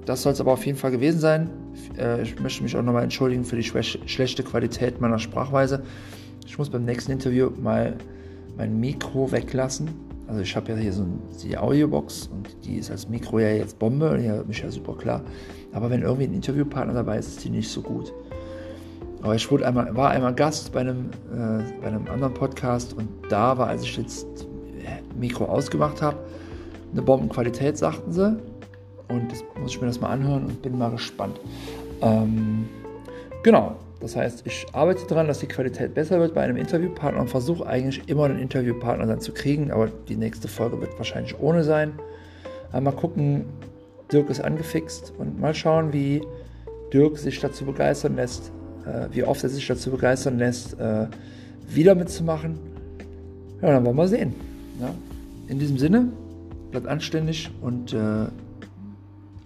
[0.08, 1.52] Das soll es aber auf jeden Fall gewesen sein.
[1.96, 5.84] Äh, ich möchte mich auch nochmal entschuldigen für die schlechte Qualität meiner Sprachweise.
[6.44, 7.94] Ich muss beim nächsten Interview mal
[8.58, 11.06] mein Mikro weglassen also ich habe ja hier so
[11.44, 15.22] die Audiobox und die ist als Mikro ja jetzt Bombe, ja, mich ja super klar.
[15.74, 18.14] Aber wenn irgendwie ein Interviewpartner dabei ist, ist die nicht so gut.
[19.22, 23.08] Aber ich wurde einmal, war einmal Gast bei einem, äh, bei einem anderen Podcast und
[23.30, 24.48] da war, als ich jetzt
[25.18, 26.18] Mikro ausgemacht habe,
[26.92, 28.38] eine Bombenqualität, sagten sie.
[29.10, 31.40] Und das muss ich mir das mal anhören und bin mal gespannt.
[32.02, 32.68] Ähm,
[33.44, 37.30] genau, das heißt, ich arbeite daran, dass die Qualität besser wird bei einem Interviewpartner und
[37.30, 41.64] versuche eigentlich immer einen Interviewpartner dann zu kriegen, aber die nächste Folge wird wahrscheinlich ohne
[41.64, 41.94] sein.
[42.72, 43.46] Mal gucken,
[44.12, 46.22] Dirk ist angefixt und mal schauen, wie
[46.94, 48.52] Dirk sich dazu begeistern lässt,
[48.86, 51.08] äh, wie oft er sich dazu begeistern lässt, äh,
[51.68, 52.58] wieder mitzumachen.
[53.62, 54.36] Ja, dann wollen wir sehen.
[54.80, 54.94] Ja.
[55.48, 56.10] In diesem Sinne,
[56.72, 58.28] bleibt anständig und äh,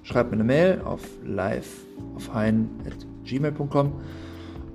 [0.03, 1.67] schreibt mir eine Mail auf live
[2.15, 3.93] auf hein.gmail.com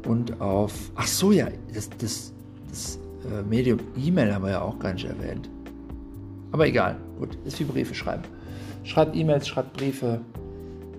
[0.07, 2.33] und auf, ach so, ja, das, das,
[2.69, 5.49] das äh, Medium E-Mail haben wir ja auch gar nicht erwähnt.
[6.53, 8.23] Aber egal, gut, ist wie Briefe schreiben.
[8.85, 10.21] Schreibt E-Mails, schreibt Briefe.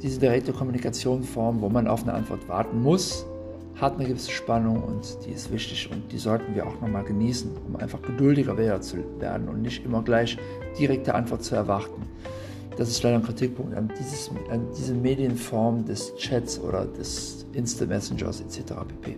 [0.01, 3.25] Diese direkte Kommunikationsform, wo man auf eine Antwort warten muss,
[3.75, 7.49] hat eine gewisse Spannung und die ist wichtig und die sollten wir auch nochmal genießen,
[7.67, 10.37] um einfach geduldiger zu werden und nicht immer gleich
[10.77, 12.03] direkte Antwort zu erwarten.
[12.77, 17.89] Das ist leider ein Kritikpunkt an, dieses, an diese Medienform des Chats oder des Instant
[17.89, 18.73] Messengers etc.
[18.87, 19.17] pp.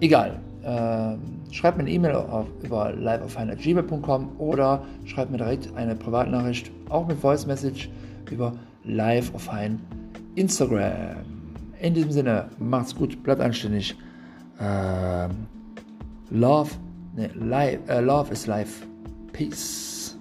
[0.00, 0.40] Egal.
[0.62, 1.16] Äh,
[1.52, 2.24] schreibt mir eine E-Mail
[2.62, 7.90] über liveaufheiner.gmail.com oder schreibt mir direkt eine Privatnachricht, auch mit Voice Message,
[8.30, 9.32] über live
[10.36, 11.16] Instagram.
[11.80, 13.96] In diesem Sinne, macht's gut, bleibt anständig.
[14.60, 15.28] Äh,
[16.30, 16.70] love,
[17.16, 18.86] ne, live, äh, love is life.
[19.32, 20.16] Peace.